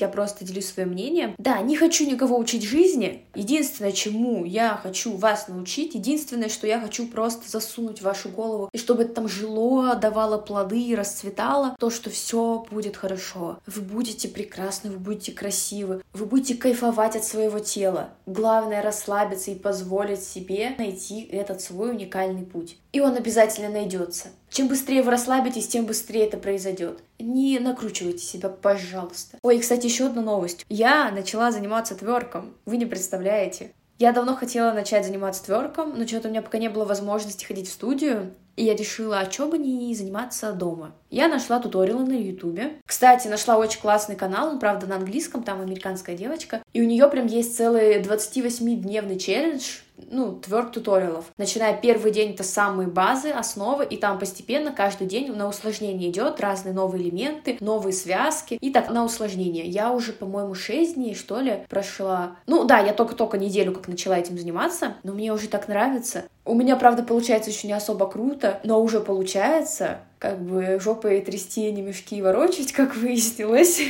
я 0.00 0.08
просто 0.08 0.44
делюсь 0.44 0.66
своим 0.66 0.90
мнением. 0.90 1.34
Да, 1.38 1.60
не 1.60 1.76
хочу 1.76 2.04
никого 2.04 2.36
учить 2.36 2.64
жизни. 2.64 3.24
Единственное, 3.34 3.92
чему 3.92 4.44
я 4.44 4.80
хочу 4.82 5.16
вас 5.16 5.46
научить, 5.46 5.94
единственное, 5.94 6.48
что 6.48 6.66
я 6.66 6.80
хочу 6.80 7.06
просто 7.06 7.48
засунуть 7.48 8.00
в 8.00 8.04
вашу 8.04 8.28
голову, 8.28 8.68
и 8.72 8.78
чтобы 8.78 9.02
это 9.04 9.14
там 9.14 9.28
жило, 9.28 9.94
давало 9.94 10.38
плоды 10.38 10.80
и 10.80 10.96
расцветало, 10.96 11.76
то, 11.78 11.90
что 11.90 12.10
все 12.10 12.66
будет 12.70 12.96
хорошо. 12.96 13.58
Вы 13.66 13.82
будете 13.82 14.26
прекрасны, 14.28 14.90
вы 14.90 14.98
будете 14.98 15.30
красивы, 15.30 16.02
вы 16.12 16.26
будете 16.26 16.56
кайфовать 16.56 17.14
от 17.14 17.24
своего 17.24 17.60
тела. 17.60 18.10
Главное 18.26 18.82
расслабиться 18.82 19.52
и 19.52 19.54
позволить 19.54 20.24
себе 20.24 20.74
найти 20.76 21.22
этот 21.22 21.60
свой 21.60 21.90
уникальный 21.90 22.44
путь. 22.44 22.78
И 22.94 23.00
он 23.00 23.16
обязательно 23.16 23.70
найдется. 23.70 24.28
Чем 24.48 24.68
быстрее 24.68 25.02
вы 25.02 25.10
расслабитесь, 25.10 25.66
тем 25.66 25.84
быстрее 25.84 26.26
это 26.26 26.36
произойдет. 26.36 27.00
Не 27.18 27.58
накручивайте 27.58 28.24
себя, 28.24 28.48
пожалуйста. 28.48 29.36
Ой, 29.42 29.58
кстати, 29.58 29.86
еще 29.86 30.06
одна 30.06 30.22
новость. 30.22 30.64
Я 30.68 31.10
начала 31.10 31.50
заниматься 31.50 31.96
тверком. 31.96 32.54
Вы 32.66 32.76
не 32.76 32.86
представляете. 32.86 33.72
Я 33.98 34.12
давно 34.12 34.36
хотела 34.36 34.72
начать 34.72 35.04
заниматься 35.04 35.44
тверком, 35.44 35.94
но 35.96 36.06
что-то 36.06 36.28
у 36.28 36.30
меня 36.30 36.40
пока 36.40 36.58
не 36.58 36.68
было 36.68 36.84
возможности 36.84 37.44
ходить 37.44 37.68
в 37.68 37.72
студию. 37.72 38.32
И 38.54 38.64
я 38.64 38.76
решила, 38.76 39.18
а 39.18 39.26
чё 39.26 39.48
бы 39.48 39.58
не 39.58 39.92
заниматься 39.96 40.52
дома. 40.52 40.94
Я 41.10 41.26
нашла 41.26 41.58
туториалы 41.58 42.06
на 42.06 42.12
ютубе. 42.12 42.76
Кстати, 42.86 43.26
нашла 43.26 43.56
очень 43.56 43.80
классный 43.80 44.14
канал, 44.14 44.50
он, 44.50 44.60
правда, 44.60 44.86
на 44.86 44.96
английском, 44.96 45.42
там 45.42 45.60
американская 45.60 46.16
девочка. 46.16 46.62
И 46.72 46.80
у 46.80 46.86
нее 46.86 47.08
прям 47.08 47.26
есть 47.26 47.56
целый 47.56 48.00
28-дневный 48.00 49.18
челлендж, 49.18 49.80
ну, 49.96 50.36
тверд 50.36 50.72
туториалов. 50.72 51.26
Начиная 51.36 51.76
первый 51.76 52.10
день, 52.10 52.32
это 52.32 52.44
самые 52.44 52.88
базы, 52.88 53.30
основы, 53.30 53.84
и 53.84 53.96
там 53.96 54.18
постепенно 54.18 54.72
каждый 54.72 55.06
день 55.06 55.32
на 55.32 55.48
усложнение 55.48 56.10
идет 56.10 56.40
разные 56.40 56.74
новые 56.74 57.02
элементы, 57.02 57.56
новые 57.60 57.92
связки, 57.92 58.54
и 58.54 58.70
так 58.72 58.90
на 58.90 59.04
усложнение. 59.04 59.66
Я 59.66 59.92
уже, 59.92 60.12
по-моему, 60.12 60.54
6 60.54 60.94
дней, 60.94 61.14
что 61.14 61.40
ли, 61.40 61.64
прошла. 61.68 62.36
Ну, 62.46 62.64
да, 62.64 62.78
я 62.78 62.92
только-только 62.92 63.38
неделю 63.38 63.72
как 63.72 63.88
начала 63.88 64.18
этим 64.18 64.38
заниматься, 64.38 64.96
но 65.02 65.12
мне 65.12 65.32
уже 65.32 65.48
так 65.48 65.68
нравится. 65.68 66.24
У 66.46 66.54
меня, 66.54 66.76
правда, 66.76 67.02
получается 67.02 67.50
еще 67.50 67.66
не 67.66 67.72
особо 67.72 68.06
круто, 68.06 68.60
но 68.64 68.82
уже 68.82 69.00
получается 69.00 70.00
как 70.18 70.40
бы 70.40 70.78
жопой 70.78 71.20
трясти, 71.22 71.70
не 71.72 71.82
мешки 71.82 72.20
ворочать, 72.20 72.72
как 72.72 72.96
выяснилось. 72.96 73.80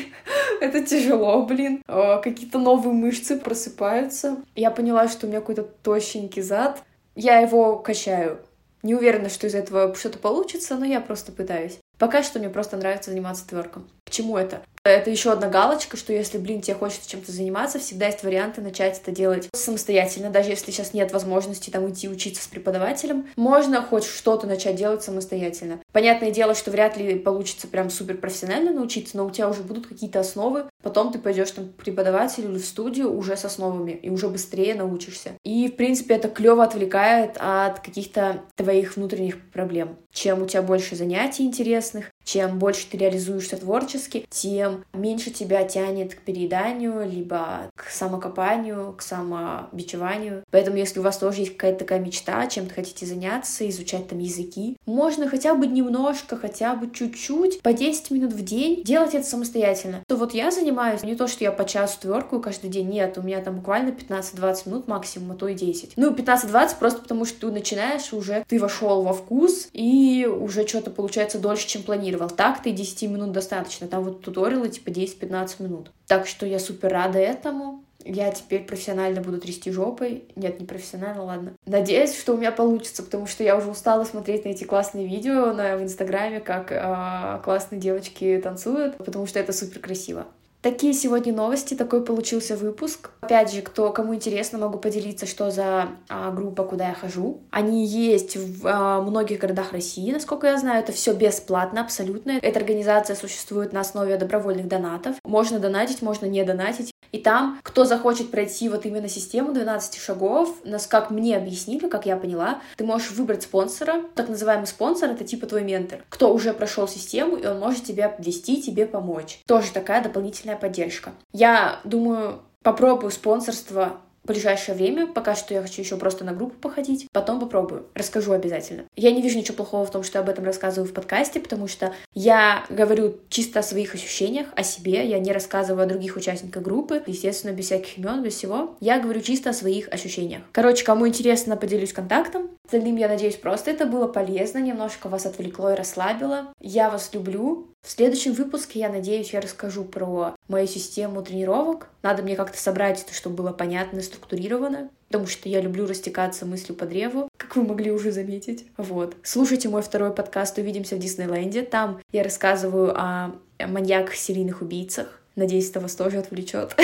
Это 0.60 0.84
тяжело, 0.84 1.44
блин. 1.44 1.82
Какие-то 1.86 2.58
новые 2.58 2.92
мышцы 2.92 3.38
просыпаются. 3.38 4.36
Я 4.54 4.70
поняла, 4.70 5.08
что 5.08 5.26
у 5.26 5.28
меня 5.30 5.40
какой-то 5.40 5.62
тощенький 5.62 6.42
зад. 6.42 6.82
Я 7.16 7.38
его 7.38 7.76
качаю. 7.76 8.38
Не 8.82 8.94
уверена, 8.94 9.28
что 9.28 9.46
из 9.46 9.54
этого 9.54 9.94
что-то 9.94 10.18
получится, 10.18 10.76
но 10.76 10.84
я 10.84 11.00
просто 11.00 11.32
пытаюсь. 11.32 11.78
Пока 11.98 12.22
что 12.22 12.38
мне 12.38 12.50
просто 12.50 12.76
нравится 12.76 13.10
заниматься 13.10 13.46
тверком. 13.46 13.88
К 14.04 14.10
чему 14.10 14.36
это? 14.36 14.62
Это 14.84 15.10
еще 15.10 15.32
одна 15.32 15.48
галочка, 15.48 15.96
что 15.96 16.12
если, 16.12 16.36
блин, 16.36 16.60
тебе 16.60 16.74
хочется 16.74 17.08
чем-то 17.08 17.32
заниматься, 17.32 17.78
всегда 17.78 18.08
есть 18.08 18.22
варианты 18.22 18.60
начать 18.60 19.00
это 19.00 19.12
делать 19.12 19.48
самостоятельно, 19.54 20.28
даже 20.28 20.50
если 20.50 20.70
сейчас 20.70 20.92
нет 20.92 21.10
возможности 21.10 21.70
там 21.70 21.90
идти 21.90 22.06
учиться 22.06 22.42
с 22.42 22.46
преподавателем. 22.46 23.26
Можно 23.34 23.80
хоть 23.80 24.04
что-то 24.04 24.46
начать 24.46 24.76
делать 24.76 25.02
самостоятельно. 25.02 25.80
Понятное 25.92 26.30
дело, 26.30 26.54
что 26.54 26.70
вряд 26.70 26.98
ли 26.98 27.18
получится 27.18 27.66
прям 27.66 27.88
супер 27.88 28.18
профессионально 28.18 28.74
научиться, 28.74 29.16
но 29.16 29.24
у 29.24 29.30
тебя 29.30 29.48
уже 29.48 29.62
будут 29.62 29.86
какие-то 29.86 30.20
основы, 30.20 30.66
потом 30.82 31.12
ты 31.12 31.18
пойдешь 31.18 31.52
там 31.52 31.70
к 31.70 31.76
преподавателю 31.76 32.50
или 32.50 32.58
в 32.58 32.66
студию 32.66 33.16
уже 33.16 33.38
с 33.38 33.46
основами 33.46 33.92
и 33.92 34.10
уже 34.10 34.28
быстрее 34.28 34.74
научишься. 34.74 35.30
И, 35.44 35.68
в 35.68 35.76
принципе, 35.76 36.16
это 36.16 36.28
клево 36.28 36.62
отвлекает 36.62 37.38
от 37.40 37.80
каких-то 37.80 38.42
твоих 38.54 38.96
внутренних 38.96 39.50
проблем. 39.50 39.96
Чем 40.12 40.42
у 40.42 40.46
тебя 40.46 40.60
больше 40.60 40.94
занятий 40.94 41.44
интересных, 41.44 42.10
чем 42.24 42.58
больше 42.58 42.86
ты 42.90 42.98
реализуешься 42.98 43.56
творчески, 43.56 44.26
тем 44.30 44.84
меньше 44.92 45.30
тебя 45.30 45.64
тянет 45.64 46.14
к 46.14 46.18
перееданию, 46.18 47.08
либо 47.08 47.70
к 47.76 47.90
самокопанию, 47.90 48.94
к 48.96 49.02
самобичеванию. 49.02 50.42
Поэтому, 50.50 50.76
если 50.76 51.00
у 51.00 51.02
вас 51.02 51.18
тоже 51.18 51.40
есть 51.40 51.52
какая-то 51.52 51.80
такая 51.80 52.00
мечта, 52.00 52.46
чем 52.46 52.66
то 52.66 52.74
хотите 52.74 53.06
заняться, 53.06 53.68
изучать 53.68 54.08
там 54.08 54.18
языки, 54.18 54.76
можно 54.86 55.28
хотя 55.28 55.54
бы 55.54 55.66
немножко, 55.66 56.36
хотя 56.36 56.74
бы 56.74 56.90
чуть-чуть, 56.90 57.60
по 57.62 57.72
10 57.72 58.10
минут 58.10 58.32
в 58.32 58.42
день 58.44 58.82
делать 58.84 59.14
это 59.14 59.26
самостоятельно. 59.26 60.02
То 60.08 60.16
вот 60.16 60.34
я 60.34 60.50
занимаюсь 60.50 61.02
не 61.02 61.14
то, 61.14 61.28
что 61.28 61.44
я 61.44 61.52
по 61.52 61.64
часу 61.64 62.00
тверкую 62.00 62.40
каждый 62.40 62.70
день, 62.70 62.88
нет, 62.88 63.18
у 63.18 63.22
меня 63.22 63.40
там 63.40 63.56
буквально 63.56 63.90
15-20 63.90 64.68
минут 64.68 64.88
максимум, 64.88 65.32
а 65.32 65.34
то 65.34 65.48
и 65.48 65.54
10. 65.54 65.92
Ну, 65.96 66.12
15-20 66.12 66.78
просто 66.78 67.02
потому, 67.02 67.24
что 67.24 67.48
ты 67.48 67.52
начинаешь 67.52 68.12
уже, 68.12 68.44
ты 68.48 68.58
вошел 68.58 69.02
во 69.02 69.12
вкус, 69.12 69.68
и 69.72 70.26
уже 70.26 70.66
что-то 70.66 70.90
получается 70.90 71.38
дольше, 71.38 71.66
чем 71.66 71.82
планировал 71.82 72.13
планировал. 72.14 72.30
Так-то 72.30 72.68
и 72.68 72.72
10 72.72 73.10
минут 73.10 73.32
достаточно. 73.32 73.86
Там 73.86 74.04
вот 74.04 74.22
туториалы 74.22 74.68
типа 74.68 74.88
10-15 74.88 75.62
минут. 75.62 75.90
Так 76.06 76.26
что 76.26 76.46
я 76.46 76.58
супер 76.58 76.90
рада 76.90 77.18
этому. 77.18 77.84
Я 78.06 78.30
теперь 78.32 78.64
профессионально 78.64 79.22
буду 79.22 79.38
трясти 79.38 79.70
жопой. 79.70 80.24
Нет, 80.36 80.60
не 80.60 80.66
профессионально, 80.66 81.24
ладно. 81.24 81.52
Надеюсь, 81.64 82.18
что 82.18 82.34
у 82.34 82.36
меня 82.36 82.52
получится, 82.52 83.02
потому 83.02 83.26
что 83.26 83.42
я 83.42 83.56
уже 83.56 83.70
устала 83.70 84.04
смотреть 84.04 84.44
на 84.44 84.50
эти 84.50 84.64
классные 84.64 85.06
видео 85.06 85.54
на, 85.54 85.78
в 85.78 85.82
Инстаграме, 85.82 86.40
как 86.40 86.70
э, 86.70 87.42
классные 87.42 87.80
девочки 87.80 88.38
танцуют, 88.42 88.98
потому 88.98 89.26
что 89.26 89.40
это 89.40 89.54
супер 89.54 89.80
красиво. 89.80 90.26
Такие 90.64 90.94
сегодня 90.94 91.34
новости, 91.34 91.74
такой 91.74 92.02
получился 92.02 92.56
выпуск. 92.56 93.10
Опять 93.20 93.52
же, 93.52 93.60
кто, 93.60 93.92
кому 93.92 94.14
интересно, 94.14 94.56
могу 94.56 94.78
поделиться, 94.78 95.26
что 95.26 95.50
за 95.50 95.88
а, 96.08 96.30
группа, 96.30 96.64
куда 96.64 96.88
я 96.88 96.94
хожу. 96.94 97.42
Они 97.50 97.84
есть 97.84 98.38
в 98.38 98.66
а, 98.66 99.02
многих 99.02 99.40
городах 99.40 99.72
России, 99.72 100.10
насколько 100.10 100.46
я 100.46 100.56
знаю. 100.56 100.82
Это 100.82 100.92
все 100.92 101.12
бесплатно, 101.12 101.82
абсолютно. 101.82 102.38
Эта 102.40 102.60
организация 102.60 103.14
существует 103.14 103.74
на 103.74 103.80
основе 103.80 104.16
добровольных 104.16 104.66
донатов. 104.66 105.16
Можно 105.22 105.58
донатить, 105.58 106.00
можно 106.00 106.24
не 106.24 106.42
донатить. 106.44 106.94
И 107.14 107.18
там, 107.18 107.60
кто 107.62 107.84
захочет 107.84 108.32
пройти 108.32 108.68
вот 108.68 108.86
именно 108.86 109.08
систему 109.08 109.52
12 109.52 110.00
шагов, 110.00 110.52
нас, 110.64 110.88
как 110.88 111.10
мне 111.10 111.36
объяснили, 111.36 111.86
как 111.88 112.06
я 112.06 112.16
поняла, 112.16 112.60
ты 112.76 112.82
можешь 112.82 113.12
выбрать 113.12 113.44
спонсора. 113.44 114.02
Так 114.16 114.28
называемый 114.28 114.66
спонсор— 114.66 115.10
это 115.12 115.22
типа 115.22 115.46
твой 115.46 115.62
ментор, 115.62 116.00
кто 116.08 116.34
уже 116.34 116.52
прошел 116.52 116.88
систему, 116.88 117.36
и 117.36 117.46
он 117.46 117.60
может 117.60 117.84
тебя 117.84 118.16
ввести, 118.18 118.60
тебе 118.60 118.84
помочь. 118.84 119.38
Тоже 119.46 119.70
такая 119.72 120.02
дополнительная 120.02 120.53
поддержка. 120.56 121.12
Я 121.32 121.80
думаю, 121.84 122.42
попробую 122.62 123.10
спонсорство 123.10 124.00
в 124.24 124.28
ближайшее 124.28 124.74
время. 124.74 125.06
Пока 125.06 125.34
что 125.34 125.54
я 125.54 125.62
хочу 125.62 125.82
еще 125.82 125.96
просто 125.96 126.24
на 126.24 126.32
группу 126.32 126.56
походить. 126.58 127.08
Потом 127.12 127.40
попробую. 127.40 127.86
Расскажу 127.94 128.32
обязательно. 128.32 128.84
Я 128.96 129.12
не 129.12 129.22
вижу 129.22 129.38
ничего 129.38 129.56
плохого 129.56 129.86
в 129.86 129.90
том, 129.90 130.02
что 130.02 130.18
я 130.18 130.22
об 130.22 130.30
этом 130.30 130.44
рассказываю 130.44 130.90
в 130.90 130.94
подкасте, 130.94 131.40
потому 131.40 131.68
что 131.68 131.92
я 132.14 132.64
говорю 132.70 133.18
чисто 133.28 133.60
о 133.60 133.62
своих 133.62 133.94
ощущениях, 133.94 134.48
о 134.56 134.62
себе. 134.62 135.06
Я 135.06 135.18
не 135.18 135.32
рассказываю 135.32 135.84
о 135.84 135.86
других 135.86 136.16
участниках 136.16 136.62
группы. 136.62 137.02
Естественно, 137.06 137.52
без 137.52 137.66
всяких 137.66 137.98
имен, 137.98 138.22
без 138.22 138.34
всего. 138.34 138.76
Я 138.80 138.98
говорю 138.98 139.20
чисто 139.20 139.50
о 139.50 139.54
своих 139.54 139.88
ощущениях. 139.88 140.42
Короче, 140.52 140.84
кому 140.84 141.06
интересно, 141.06 141.56
поделюсь 141.56 141.92
контактом. 141.92 142.50
Остальным, 142.64 142.96
я 142.96 143.08
надеюсь, 143.08 143.36
просто 143.36 143.70
это 143.70 143.84
было 143.84 144.08
полезно, 144.08 144.58
немножко 144.58 145.08
вас 145.08 145.26
отвлекло 145.26 145.70
и 145.72 145.76
расслабило. 145.76 146.52
Я 146.60 146.88
вас 146.88 147.10
люблю. 147.12 147.68
В 147.82 147.90
следующем 147.90 148.32
выпуске, 148.32 148.80
я 148.80 148.88
надеюсь, 148.88 149.34
я 149.34 149.42
расскажу 149.42 149.84
про 149.84 150.34
мою 150.48 150.66
систему 150.66 151.22
тренировок. 151.22 151.88
Надо 152.02 152.22
мне 152.22 152.34
как-то 152.34 152.56
собрать 152.56 153.02
это, 153.02 153.12
чтобы 153.12 153.36
было 153.36 153.52
понятно 153.52 154.00
структурировано, 154.14 154.90
потому 155.08 155.26
что 155.26 155.48
я 155.48 155.60
люблю 155.60 155.86
растекаться 155.86 156.46
мыслью 156.46 156.76
по 156.76 156.86
древу, 156.86 157.28
как 157.36 157.56
вы 157.56 157.64
могли 157.64 157.90
уже 157.90 158.12
заметить. 158.12 158.66
Вот. 158.76 159.16
Слушайте 159.22 159.68
мой 159.68 159.82
второй 159.82 160.12
подкаст 160.12 160.58
«Увидимся 160.58 160.96
в 160.96 160.98
Диснейленде». 160.98 161.62
Там 161.62 162.00
я 162.12 162.22
рассказываю 162.22 162.94
о 162.96 163.34
маньяках, 163.58 164.14
серийных 164.14 164.62
убийцах. 164.62 165.20
Надеюсь, 165.36 165.70
это 165.70 165.80
вас 165.80 165.94
тоже 165.94 166.18
отвлечет. 166.18 166.76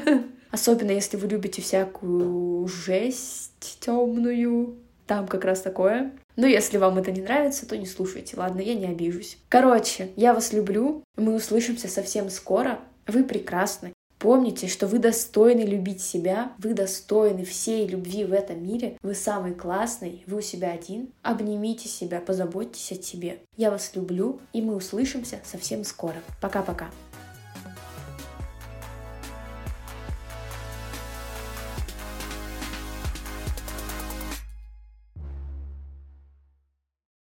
Особенно, 0.50 0.92
если 0.92 1.16
вы 1.16 1.28
любите 1.28 1.60
всякую 1.60 2.68
жесть 2.68 3.78
темную, 3.80 4.76
там 5.06 5.26
как 5.26 5.44
раз 5.44 5.60
такое. 5.60 6.12
Но 6.36 6.46
если 6.46 6.78
вам 6.78 6.98
это 6.98 7.10
не 7.10 7.22
нравится, 7.22 7.66
то 7.66 7.76
не 7.76 7.86
слушайте, 7.86 8.36
ладно, 8.36 8.60
я 8.60 8.74
не 8.74 8.86
обижусь. 8.86 9.38
Короче, 9.48 10.10
я 10.16 10.34
вас 10.34 10.52
люблю, 10.52 11.02
мы 11.16 11.34
услышимся 11.34 11.88
совсем 11.88 12.30
скоро. 12.30 12.78
Вы 13.06 13.24
прекрасны. 13.24 13.92
Помните, 14.18 14.66
что 14.66 14.86
вы 14.86 14.98
достойны 14.98 15.60
любить 15.60 16.00
себя, 16.00 16.52
вы 16.58 16.72
достойны 16.72 17.44
всей 17.44 17.86
любви 17.86 18.24
в 18.24 18.32
этом 18.32 18.62
мире, 18.62 18.98
вы 19.02 19.14
самый 19.14 19.54
классный, 19.54 20.22
вы 20.26 20.38
у 20.38 20.40
себя 20.40 20.72
один. 20.72 21.08
Обнимите 21.22 21.88
себя, 21.88 22.20
позаботьтесь 22.20 22.92
о 22.92 23.02
себе. 23.02 23.40
Я 23.56 23.70
вас 23.70 23.92
люблю, 23.94 24.40
и 24.52 24.62
мы 24.62 24.74
услышимся 24.74 25.40
совсем 25.44 25.84
скоро. 25.84 26.16
Пока-пока. 26.40 26.90